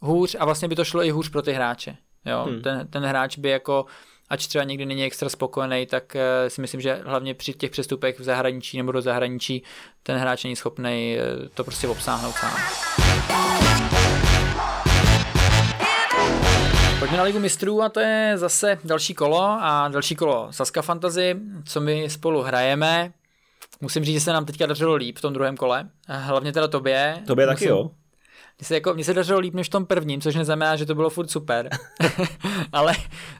[0.03, 1.97] hůř a vlastně by to šlo i hůř pro ty hráče.
[2.25, 2.63] Jo, hmm.
[2.63, 3.87] ten, ten hráč by jako
[4.29, 8.21] ač třeba někdy není extra spokojený, tak eh, si myslím, že hlavně při těch přestupech
[8.21, 9.63] v zahraničí nebo do zahraničí
[10.03, 12.57] ten hráč není schopný eh, to prostě obsáhnout sám.
[16.99, 21.37] Pojďme na Ligu mistrů a to je zase další kolo a další kolo Saska Fantasy,
[21.65, 23.13] co my spolu hrajeme.
[23.81, 27.23] Musím říct, že se nám teďka dařilo líp v tom druhém kole, hlavně teda tobě.
[27.27, 27.91] Tobě taky jo.
[28.63, 30.95] Mně se, jako, mně se dařilo líp než v tom prvním, což neznamená, že to
[30.95, 31.69] bylo furt super,
[32.73, 32.93] ale,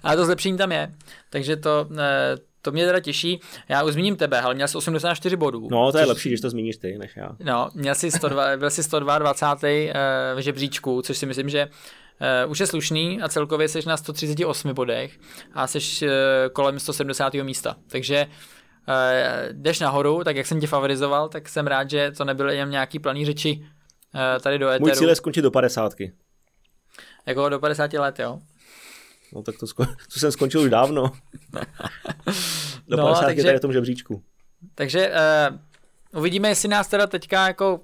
[0.03, 0.93] ale to zlepšení tam je.
[1.31, 3.41] Takže to, eh, to mě teda těší.
[3.69, 5.69] Já už zmíním tebe, ale měl jsi 84 bodů.
[5.71, 6.09] No, to je což...
[6.09, 7.37] lepší, když to zmíníš ty, než já.
[7.45, 11.69] No, měl jsi 102, byl jsi 122 uh, v žebříčku, což si myslím, že
[12.45, 15.19] Uh, už je slušný a celkově jsi na 138 bodech
[15.55, 16.09] a jsi uh,
[16.53, 17.35] kolem 170.
[17.35, 17.77] místa.
[17.87, 18.95] Takže uh,
[19.53, 22.99] jdeš nahoru, tak jak jsem tě favorizoval, tak jsem rád, že to nebyly jen nějaký
[22.99, 23.65] planý řeči
[24.41, 24.85] tady do éteru.
[24.85, 25.93] Můj cíl je skončit do 50.
[27.27, 28.39] Jako do 50 let, jo?
[29.35, 31.03] No tak to, sko- to jsem skončil už dávno.
[32.89, 34.23] do no, 50 takže, tady v tom žebříčku.
[34.75, 35.13] Takže
[36.13, 37.81] uh, uvidíme, jestli nás teda teďka jako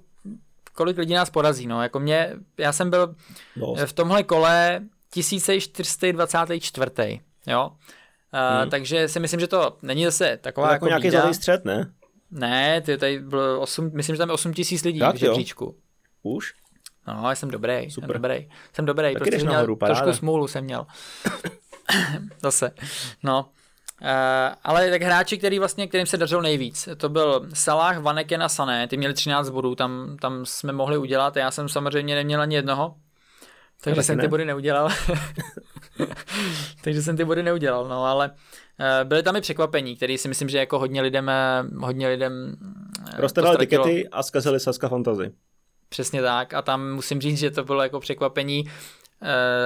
[0.72, 3.14] kolik lidí nás porazí, no, jako mě, já jsem byl
[3.56, 3.80] Dost.
[3.80, 7.20] v tomhle kole 1424.
[7.46, 8.70] Jo, uh, hmm.
[8.70, 11.92] takže si myslím, že to není zase taková to jako, jako nějaký zlatý střed, ne?
[12.30, 15.76] Ne, ty tady bylo 8, myslím, že tam je 8 tisíc lidí tak, v žebříčku.
[16.22, 16.54] Už?
[17.06, 18.10] No, já jsem dobrý, Super.
[18.10, 18.48] jsem dobrý.
[18.72, 20.86] Jsem dobrý, Taky prostě nahoru, měl, trošku smůlu jsem měl.
[22.42, 22.70] Zase.
[23.22, 23.48] No,
[24.02, 28.48] Uh, ale tak hráči, který vlastně, kterým se dařilo nejvíc, to byl Salah, Vaneken a
[28.48, 32.54] Sané, ty měli 13 bodů, tam, tam jsme mohli udělat, já jsem samozřejmě neměl ani
[32.54, 32.94] jednoho,
[33.82, 34.22] takže jsem ne.
[34.22, 34.88] ty body neudělal.
[36.84, 40.48] takže jsem ty body neudělal, no ale uh, byly tam i překvapení, které si myslím,
[40.48, 42.56] že jako hodně lidem, eh, hodně lidem
[43.16, 45.32] Roztrhali tikety a zkazili Saska Fantasy.
[45.88, 48.70] Přesně tak a tam musím říct, že to bylo jako překvapení uh,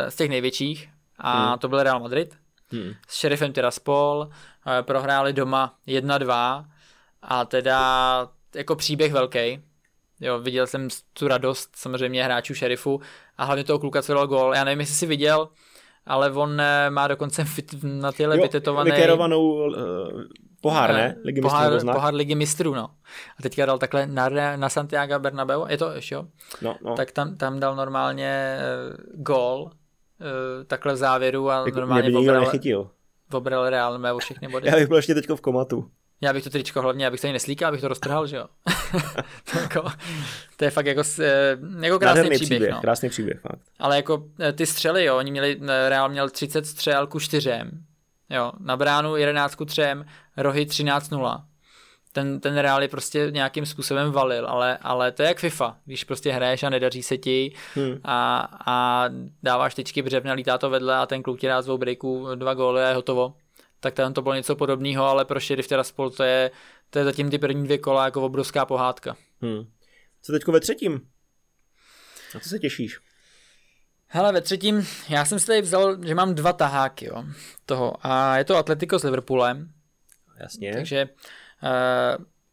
[0.09, 1.59] z těch největších a hmm.
[1.59, 2.37] to byl Real Madrid,
[2.69, 2.93] hmm.
[3.09, 4.29] s Sheriffem Tiraspol,
[4.67, 6.65] eh, prohráli doma 1-2
[7.23, 9.61] a teda jako příběh velký.
[10.21, 13.01] Jo, viděl jsem tu radost samozřejmě hráčů Sheriffu
[13.39, 14.55] a hlavně toho kluka, co dal gol.
[14.55, 15.49] Já nevím, jestli jsi viděl,
[16.07, 17.45] ale on eh, má dokonce
[17.83, 18.91] na tyhle vytetovaný...
[18.91, 19.75] Vykerovanou uh,
[20.63, 21.17] pohár, ne?
[21.25, 22.91] Ligy pohár, mistrů, pohár Ligy mistrů, no.
[23.39, 26.27] A teďka dal takhle na, na Santiago Bernabeu, je to ještě, jo?
[26.63, 26.95] No, no.
[26.95, 29.71] Tak tam, tam dal normálně uh, gol uh,
[30.67, 32.91] takhle v závěru a jako normálně mě by nikdo nechytil.
[33.33, 34.69] Obral Real o všechny body.
[34.71, 35.91] Já bych byl ještě teďko v komatu.
[36.23, 38.47] Já bych to tričko hlavně, abych se ani neslíkal, abych to roztrhal, že jo.
[39.53, 39.91] to, jako,
[40.57, 42.41] to je fakt jako, eh, jako krásný příběh.
[42.41, 42.81] příběh no.
[42.81, 43.61] Krásný příběh, fakt.
[43.79, 47.71] Ale jako eh, ty střely, jo, oni měli, eh, Real měl 30 střel ku čtyřem,
[48.33, 50.07] jo, na bránu 11 ku třem,
[50.37, 51.45] rohy 13-0.
[52.13, 56.05] Ten, ten Real je prostě nějakým způsobem valil, ale, ale to je jak FIFA, když
[56.05, 58.01] prostě hraješ a nedaří se ti hmm.
[58.05, 59.05] a, a
[59.43, 62.55] dáváš tyčky břevna, lítá to vedle a ten kluk ti dá z dvou breaků dva
[62.55, 63.35] góly a je hotovo
[63.83, 66.51] tak tam to bylo něco podobného, ale pro Sheriff Tiraspol to je,
[66.91, 69.17] to je zatím ty první dvě kola jako obrovská pohádka.
[69.41, 69.67] Hmm.
[70.23, 71.01] Co teďko ve třetím?
[72.35, 72.99] Na co se těšíš?
[74.15, 77.25] Hele, ve třetím, já jsem si tady vzal, že mám dva taháky, jo,
[77.67, 77.95] toho.
[78.03, 79.71] A je to Atletico s Liverpoolem.
[80.41, 80.73] Jasně.
[80.73, 81.09] Takže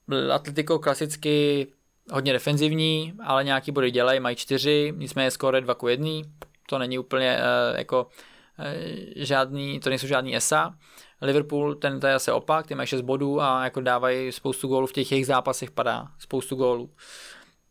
[0.10, 1.68] uh, Atletico klasicky
[2.12, 6.10] hodně defenzivní, ale nějaký body dělají, mají čtyři, nicméně skoro 2 ku 1.
[6.70, 8.66] To není úplně uh, jako uh,
[9.16, 10.74] žádný, to nejsou žádný ESA.
[11.22, 14.88] Liverpool, ten to je asi opak, ty mají 6 bodů a jako dávají spoustu gólů
[14.88, 16.89] v těch jejich zápasech padá, spoustu gólů.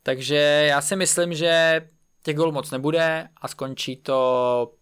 [0.03, 1.83] Takže já si myslím, že
[2.23, 4.73] těch gólů moc nebude a skončí to,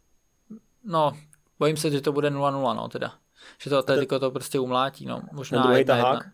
[0.85, 1.17] no,
[1.59, 3.15] bojím se, že to bude 0-0, no teda.
[3.59, 5.23] Že to Atletico to prostě umlátí, no.
[5.33, 6.29] Možná a druhý tahák?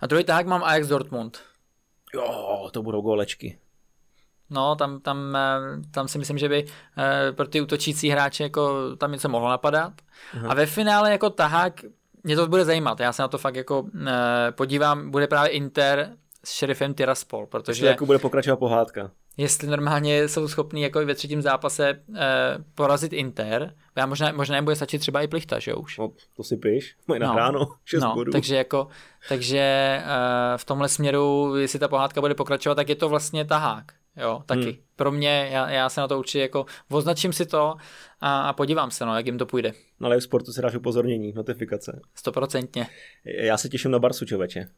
[0.00, 1.38] A druhý tahák mám Ajax Dortmund.
[2.14, 3.58] Jo, to budou gólečky.
[4.50, 6.66] No, tam, tam, eh, tam si myslím, že by
[6.98, 9.92] eh, pro ty útočící hráče jako tam něco mohlo napadat.
[10.34, 10.50] Uh-huh.
[10.50, 11.84] A ve finále jako tahák,
[12.22, 16.16] mě to bude zajímat, já se na to fakt jako eh, podívám, bude právě Inter
[16.44, 17.86] s šerifem Tiraspol, protože...
[17.86, 19.10] jako bude pokračovat pohádka.
[19.36, 22.20] Jestli normálně jsou schopní jako ve třetím zápase eh,
[22.74, 25.98] porazit Inter, já možná, možná bude stačit třeba i plichta, že už?
[25.98, 28.32] No, to si píš, mají no, nahráno 6 no, bodů.
[28.32, 28.88] Takže jako,
[29.28, 30.04] takže eh,
[30.56, 33.92] v tomhle směru, jestli ta pohádka bude pokračovat, tak je to vlastně tahák.
[34.16, 34.62] Jo, taky.
[34.62, 34.74] Hmm.
[34.96, 37.74] Pro mě, já, já se na to určitě jako označím si to
[38.20, 39.72] a, a podívám se, no, jak jim to půjde.
[40.00, 42.00] Na live sportu si dáš upozornění, notifikace.
[42.14, 42.86] Stoprocentně.
[43.24, 44.68] Já se těším na Barsu, čověče.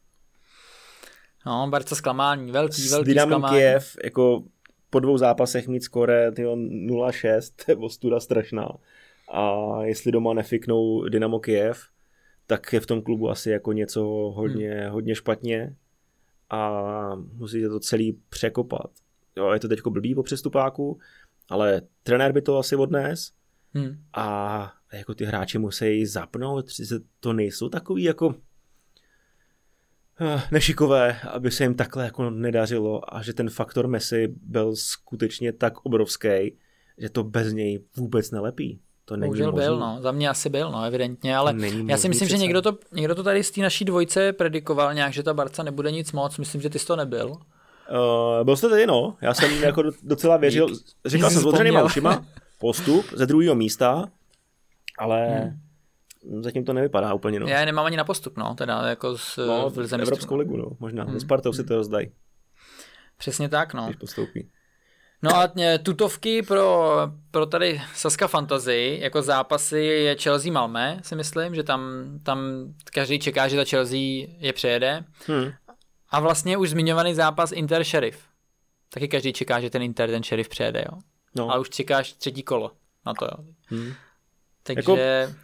[1.46, 3.56] No, Barca zklamání, velký, velký Dynamo zklamání.
[3.56, 4.44] Kiev, jako
[4.90, 8.68] po dvou zápasech mít skore 0-6, to je ostuda strašná.
[9.32, 11.82] A jestli doma nefiknou Dynamo Kiev,
[12.46, 14.02] tak je v tom klubu asi jako něco
[14.36, 14.92] hodně, hmm.
[14.92, 15.76] hodně špatně
[16.50, 16.70] a
[17.14, 18.90] musíte to celý překopat.
[19.36, 20.98] Jo, je to teď blbý po přestupáku,
[21.48, 23.32] ale trenér by to asi odnes
[23.74, 23.98] hmm.
[24.12, 26.66] a jako ty hráči musí zapnout,
[27.20, 28.34] to nejsou takový jako
[30.50, 35.86] nešikové, aby se jim takhle jako nedařilo a že ten faktor Messi byl skutečně tak
[35.86, 36.56] obrovský,
[36.98, 38.80] že to bez něj vůbec nelepí.
[39.04, 39.98] To není Bohužel byl, no.
[40.00, 41.54] Za mě asi byl, no, evidentně, ale
[41.86, 45.12] já si myslím, že někdo to, někdo to tady z té naší dvojce predikoval nějak,
[45.12, 46.38] že ta Barca nebude nic moc.
[46.38, 47.28] Myslím, že ty jsi to nebyl.
[47.28, 49.16] Uh, byl jste tady, no.
[49.20, 50.68] Já jsem jako docela věřil.
[51.04, 52.20] Říkal jsem s
[52.58, 54.06] postup ze druhého místa,
[54.98, 55.58] ale hmm.
[56.40, 57.46] Zatím to nevypadá úplně, no.
[57.46, 60.70] Já je nemám ani na postup, no, teda jako z no, v Evropskou ligu, no,
[60.80, 61.04] možná.
[61.04, 61.20] Hmm.
[61.20, 62.12] Spartou si to rozdají.
[63.16, 63.84] Přesně tak, no.
[63.84, 64.50] Když postoupí.
[65.22, 66.90] No a e, tutovky pro,
[67.30, 71.80] pro tady Saska Fantasy jako zápasy je Chelsea Malmé, si myslím, že tam,
[72.22, 72.40] tam
[72.92, 75.04] každý čeká, že ta Chelsea je přejede.
[75.26, 75.52] Hmm.
[76.10, 78.18] A vlastně už zmiňovaný zápas Inter Sheriff.
[78.94, 80.98] Taky každý čeká, že ten Inter ten Sheriff přejede, jo.
[81.36, 81.50] No.
[81.50, 82.72] A už čekáš třetí kolo
[83.06, 83.44] na to, jo.
[83.66, 83.92] Hmm.
[84.66, 84.80] Takže...
[84.80, 84.96] Jako,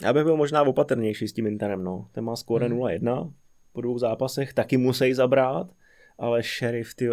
[0.02, 2.08] já bych byl možná opatrnější s tím Interem, no.
[2.12, 2.78] Ten má skóre hmm.
[2.78, 3.32] 0-1
[3.72, 5.66] po dvou zápasech, taky musí zabrat,
[6.18, 7.04] ale Sheriff, ty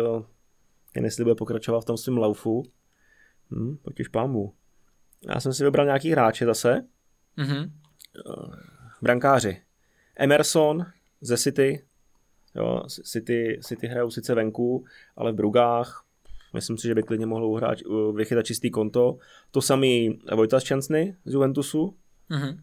[0.96, 2.64] jen jestli bude pokračovat v tom svém laufu.
[3.52, 4.54] Hm, potěž pámu.
[5.34, 6.86] Já jsem si vybral nějaký hráče zase.
[7.38, 7.72] Mm-hmm.
[9.02, 9.62] Brankáři.
[10.16, 10.86] Emerson
[11.22, 11.84] ze City,
[12.56, 14.86] Jo, City, City hrajou sice venku,
[15.16, 16.06] ale v Brugách
[16.54, 17.78] myslím si, že by klidně mohlo uhrát,
[18.16, 19.18] vychytat čistý konto.
[19.52, 21.96] To samý Vojta Šťastny z Juventusu.
[22.32, 22.58] Mm-hmm.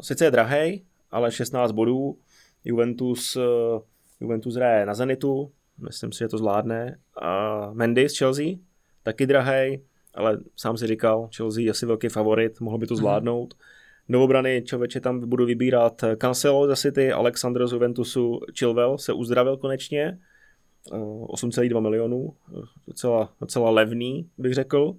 [0.00, 2.18] Sice je drahej, ale 16 bodů.
[2.64, 3.38] Juventus,
[4.20, 6.98] Juventus hraje na Zenitu, myslím si, že to zvládne.
[7.16, 8.46] A Mendy z Chelsea,
[9.02, 9.80] taky drahej,
[10.14, 12.98] ale sám si říkal, Chelsea je asi velký favorit, mohl by to mhm.
[12.98, 13.54] zvládnout.
[13.54, 13.80] Mm-hmm.
[14.08, 20.18] Novobrany člověče tam budu vybírat Cancelo za City, Alexander z Juventusu, Chilwell se uzdravil konečně,
[20.88, 22.34] 8,2 eh, milionů,
[22.86, 24.96] docela, docela levný, bych řekl.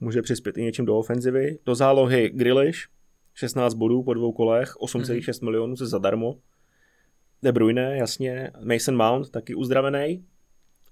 [0.00, 1.58] Může přispět i něčím do ofenzivy.
[1.66, 2.88] Do zálohy Grealish,
[3.34, 5.44] 16 bodů po dvou kolech, 8,6 mm-hmm.
[5.44, 6.38] milionů se zadarmo.
[7.42, 8.50] De Bruyne, jasně.
[8.64, 10.24] Mason Mount, taky uzdravený.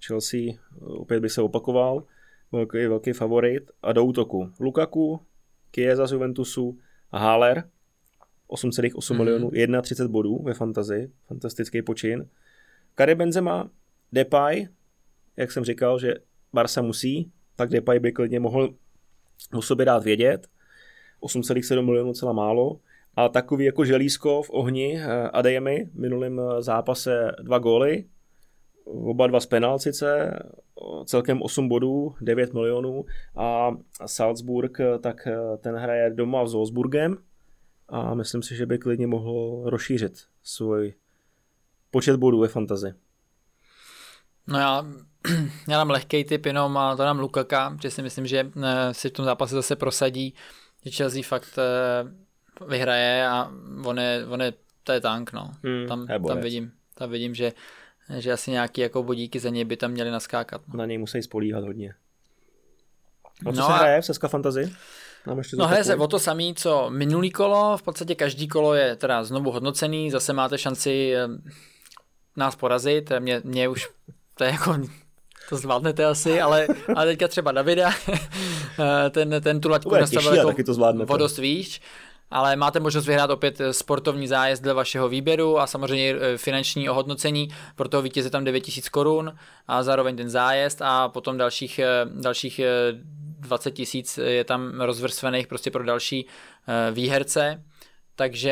[0.06, 0.40] Chelsea
[0.80, 2.04] opět by se opakoval.
[2.52, 3.70] Velký, velký favorit.
[3.82, 5.20] A do útoku Lukaku,
[5.74, 6.78] Chiesa z Juventusu,
[7.12, 7.64] a Haller
[8.48, 9.16] 8,8 mm-hmm.
[9.16, 9.50] milionů,
[9.82, 12.28] 31 bodů ve fantazi, fantastický počin.
[12.94, 13.70] Karim Benzema,
[14.12, 14.68] Depay,
[15.36, 16.14] jak jsem říkal, že
[16.52, 18.74] Barca musí, tak Depay by klidně mohl
[19.54, 20.48] o sobě dát vědět.
[21.22, 22.80] 8,7 milionů celá málo.
[23.16, 28.04] A takový jako želízko v ohni eh, Adeyemi v minulém eh, zápase dva góly,
[28.84, 30.38] oba dva z penal sice,
[31.04, 33.04] celkem 8 bodů, 9 milionů
[33.36, 33.70] a
[34.06, 35.28] Salzburg, eh, tak
[35.60, 37.16] ten hraje doma s Wolfsburgem
[37.88, 40.94] a myslím si, že by klidně mohl rozšířit svůj
[41.90, 42.92] počet bodů ve fantazi.
[44.48, 44.84] No já,
[45.68, 48.50] já dám lehký typ jenom a to dám Lukaka, protože si myslím, že
[48.92, 50.34] si v tom zápase zase prosadí,
[50.84, 51.58] že Chelsea fakt
[52.68, 53.52] vyhraje a
[53.84, 54.52] on je, on je
[54.84, 55.50] to je tank, no.
[55.64, 57.52] Hmm, tam, tam, vidím, tam vidím, že,
[58.18, 60.60] že asi nějaký jako bodíky za něj by tam měli naskákat.
[60.68, 60.78] No.
[60.78, 61.94] Na něj musí spolíhat hodně.
[63.46, 63.76] O co no se a...
[63.76, 64.72] hraje v Seska Fantasy?
[65.56, 69.24] no hraje se o to samý, co minulý kolo, v podstatě každý kolo je teda
[69.24, 71.28] znovu hodnocený, zase máte šanci eh,
[72.36, 73.88] nás porazit, mě, mě už
[74.38, 74.78] to je jako
[75.48, 76.66] to zvládnete asi, ale,
[76.96, 77.90] ale teďka třeba Davida,
[78.78, 80.74] eh, ten, ten tu laťku nastavil jako taky to
[81.08, 81.80] o dost výš
[82.30, 87.48] ale máte možnost vyhrát opět sportovní zájezd dle vašeho výběru a samozřejmě eh, finanční ohodnocení,
[87.74, 89.32] pro toho vítěze tam 9000 korun
[89.68, 92.60] a zároveň ten zájezd a potom dalších, eh, dalších
[93.40, 96.26] 20 tisíc je tam rozvrstvených prostě pro další
[96.92, 97.62] výherce.
[98.18, 98.50] Takže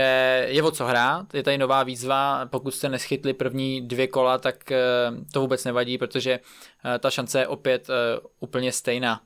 [0.49, 4.73] je o co hrát, je tady nová výzva, pokud jste neschytli první dvě kola, tak
[5.33, 6.41] to vůbec nevadí, protože
[6.99, 7.89] ta šance je opět
[8.41, 9.21] úplně stejná.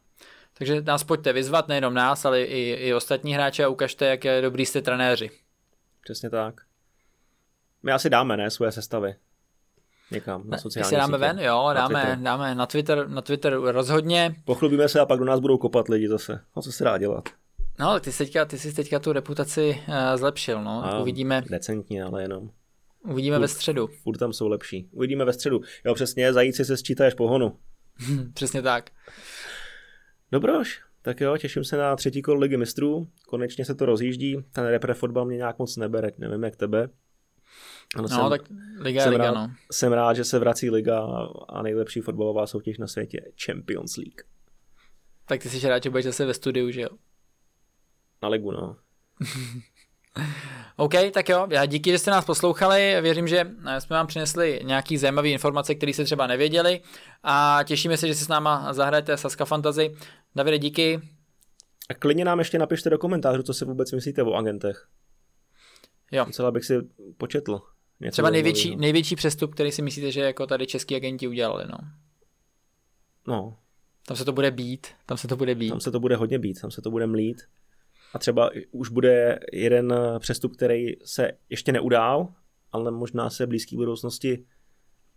[0.58, 4.42] Takže nás pojďte vyzvat, nejenom nás, ale i, i ostatní hráče a ukažte, jak je
[4.42, 5.30] dobrý jste trenéři.
[6.04, 6.60] Přesně tak.
[7.82, 9.14] My asi dáme, ne, svoje sestavy.
[10.10, 10.96] Někam na sociální sítě.
[10.96, 12.18] dáme ven, jo, dáme, Twitter.
[12.18, 14.34] dáme na Twitter, na Twitter rozhodně.
[14.44, 16.40] Pochlubíme se a pak do nás budou kopat lidi zase.
[16.54, 17.24] A co se dá dělat?
[17.80, 20.84] No, ty jsi teďka, ty jsi teďka tu reputaci uh, zlepšil, no.
[20.84, 21.42] A, Uvidíme.
[21.50, 22.50] Decentně, ale jenom.
[23.08, 23.86] Uvidíme furt, ve středu.
[23.86, 24.88] Furt tam jsou lepší.
[24.92, 25.60] Uvidíme ve středu.
[25.84, 27.56] Jo, přesně, zajíci se sčítáš pohonu.
[28.34, 28.90] přesně tak.
[30.32, 33.08] Dobroš, tak jo, těším se na třetí kolo ligy mistrů.
[33.28, 34.36] Konečně se to rozjíždí.
[34.52, 36.88] Ten repre fotbal mě nějak moc nebere, nevím jak tebe.
[37.94, 38.42] Ano, no, jsem, tak
[38.78, 39.50] liga jsem liga, rád, no.
[39.72, 41.06] Jsem rád, že se vrací liga
[41.48, 44.20] a nejlepší fotbalová soutěž na světě Champions League.
[45.26, 46.88] Tak ty jsi rád, že budeš zase ve studiu, že jo?
[48.22, 48.76] Na ligu, no.
[50.76, 54.60] OK, tak jo, já díky, že jste nás poslouchali, věřím, že eh, jsme vám přinesli
[54.64, 56.80] nějaký zajímavé informace, které se třeba nevěděli
[57.22, 59.96] a těšíme se, že si s náma zahrajete Saska Fantasy.
[60.34, 61.00] Davide, díky.
[61.90, 64.88] A klidně nám ještě napište do komentářů, co si vůbec myslíte o agentech.
[66.12, 66.26] Jo.
[66.32, 66.74] Celá bych si
[67.16, 67.60] početl.
[68.00, 68.80] Něco třeba největší, no.
[68.80, 71.78] největší přestup, který si myslíte, že jako tady český agenti udělali, no.
[73.26, 73.56] No.
[74.06, 75.68] Tam se to bude být, tam se to bude být.
[75.68, 77.42] Tam se to bude hodně být, tam se to bude mlít
[78.14, 82.28] a třeba už bude jeden přestup, který se ještě neudál,
[82.72, 84.44] ale možná se v blízké budoucnosti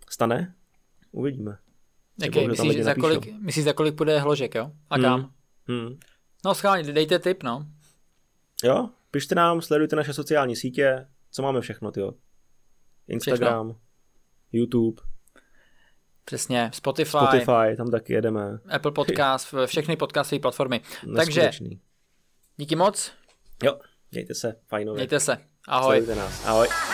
[0.10, 0.56] stane.
[1.12, 1.58] Uvidíme.
[2.28, 4.72] Okay, myslíš, za kolik, myslíš, za kolik půjde hložek, jo?
[4.90, 5.34] A kam?
[5.68, 5.80] Hmm.
[5.80, 5.98] Hmm.
[6.46, 7.68] No schválně, dejte tip, no.
[8.64, 12.14] Jo, pište nám, sledujte naše sociální sítě, co máme všechno, jo.
[13.08, 13.82] Instagram, všechno.
[14.52, 15.02] YouTube.
[16.26, 17.10] Přesně, Spotify.
[17.10, 18.60] Spotify, tam taky jedeme.
[18.70, 20.82] Apple Podcast, všechny podcastové platformy.
[21.16, 21.52] Takže
[22.58, 23.12] Díky moc.
[23.64, 23.80] Jo,
[24.12, 24.98] mějte se, fajnově.
[25.00, 25.38] Mějte se.
[25.68, 26.08] Ahoj.
[26.16, 26.46] nás.
[26.46, 26.93] Ahoj.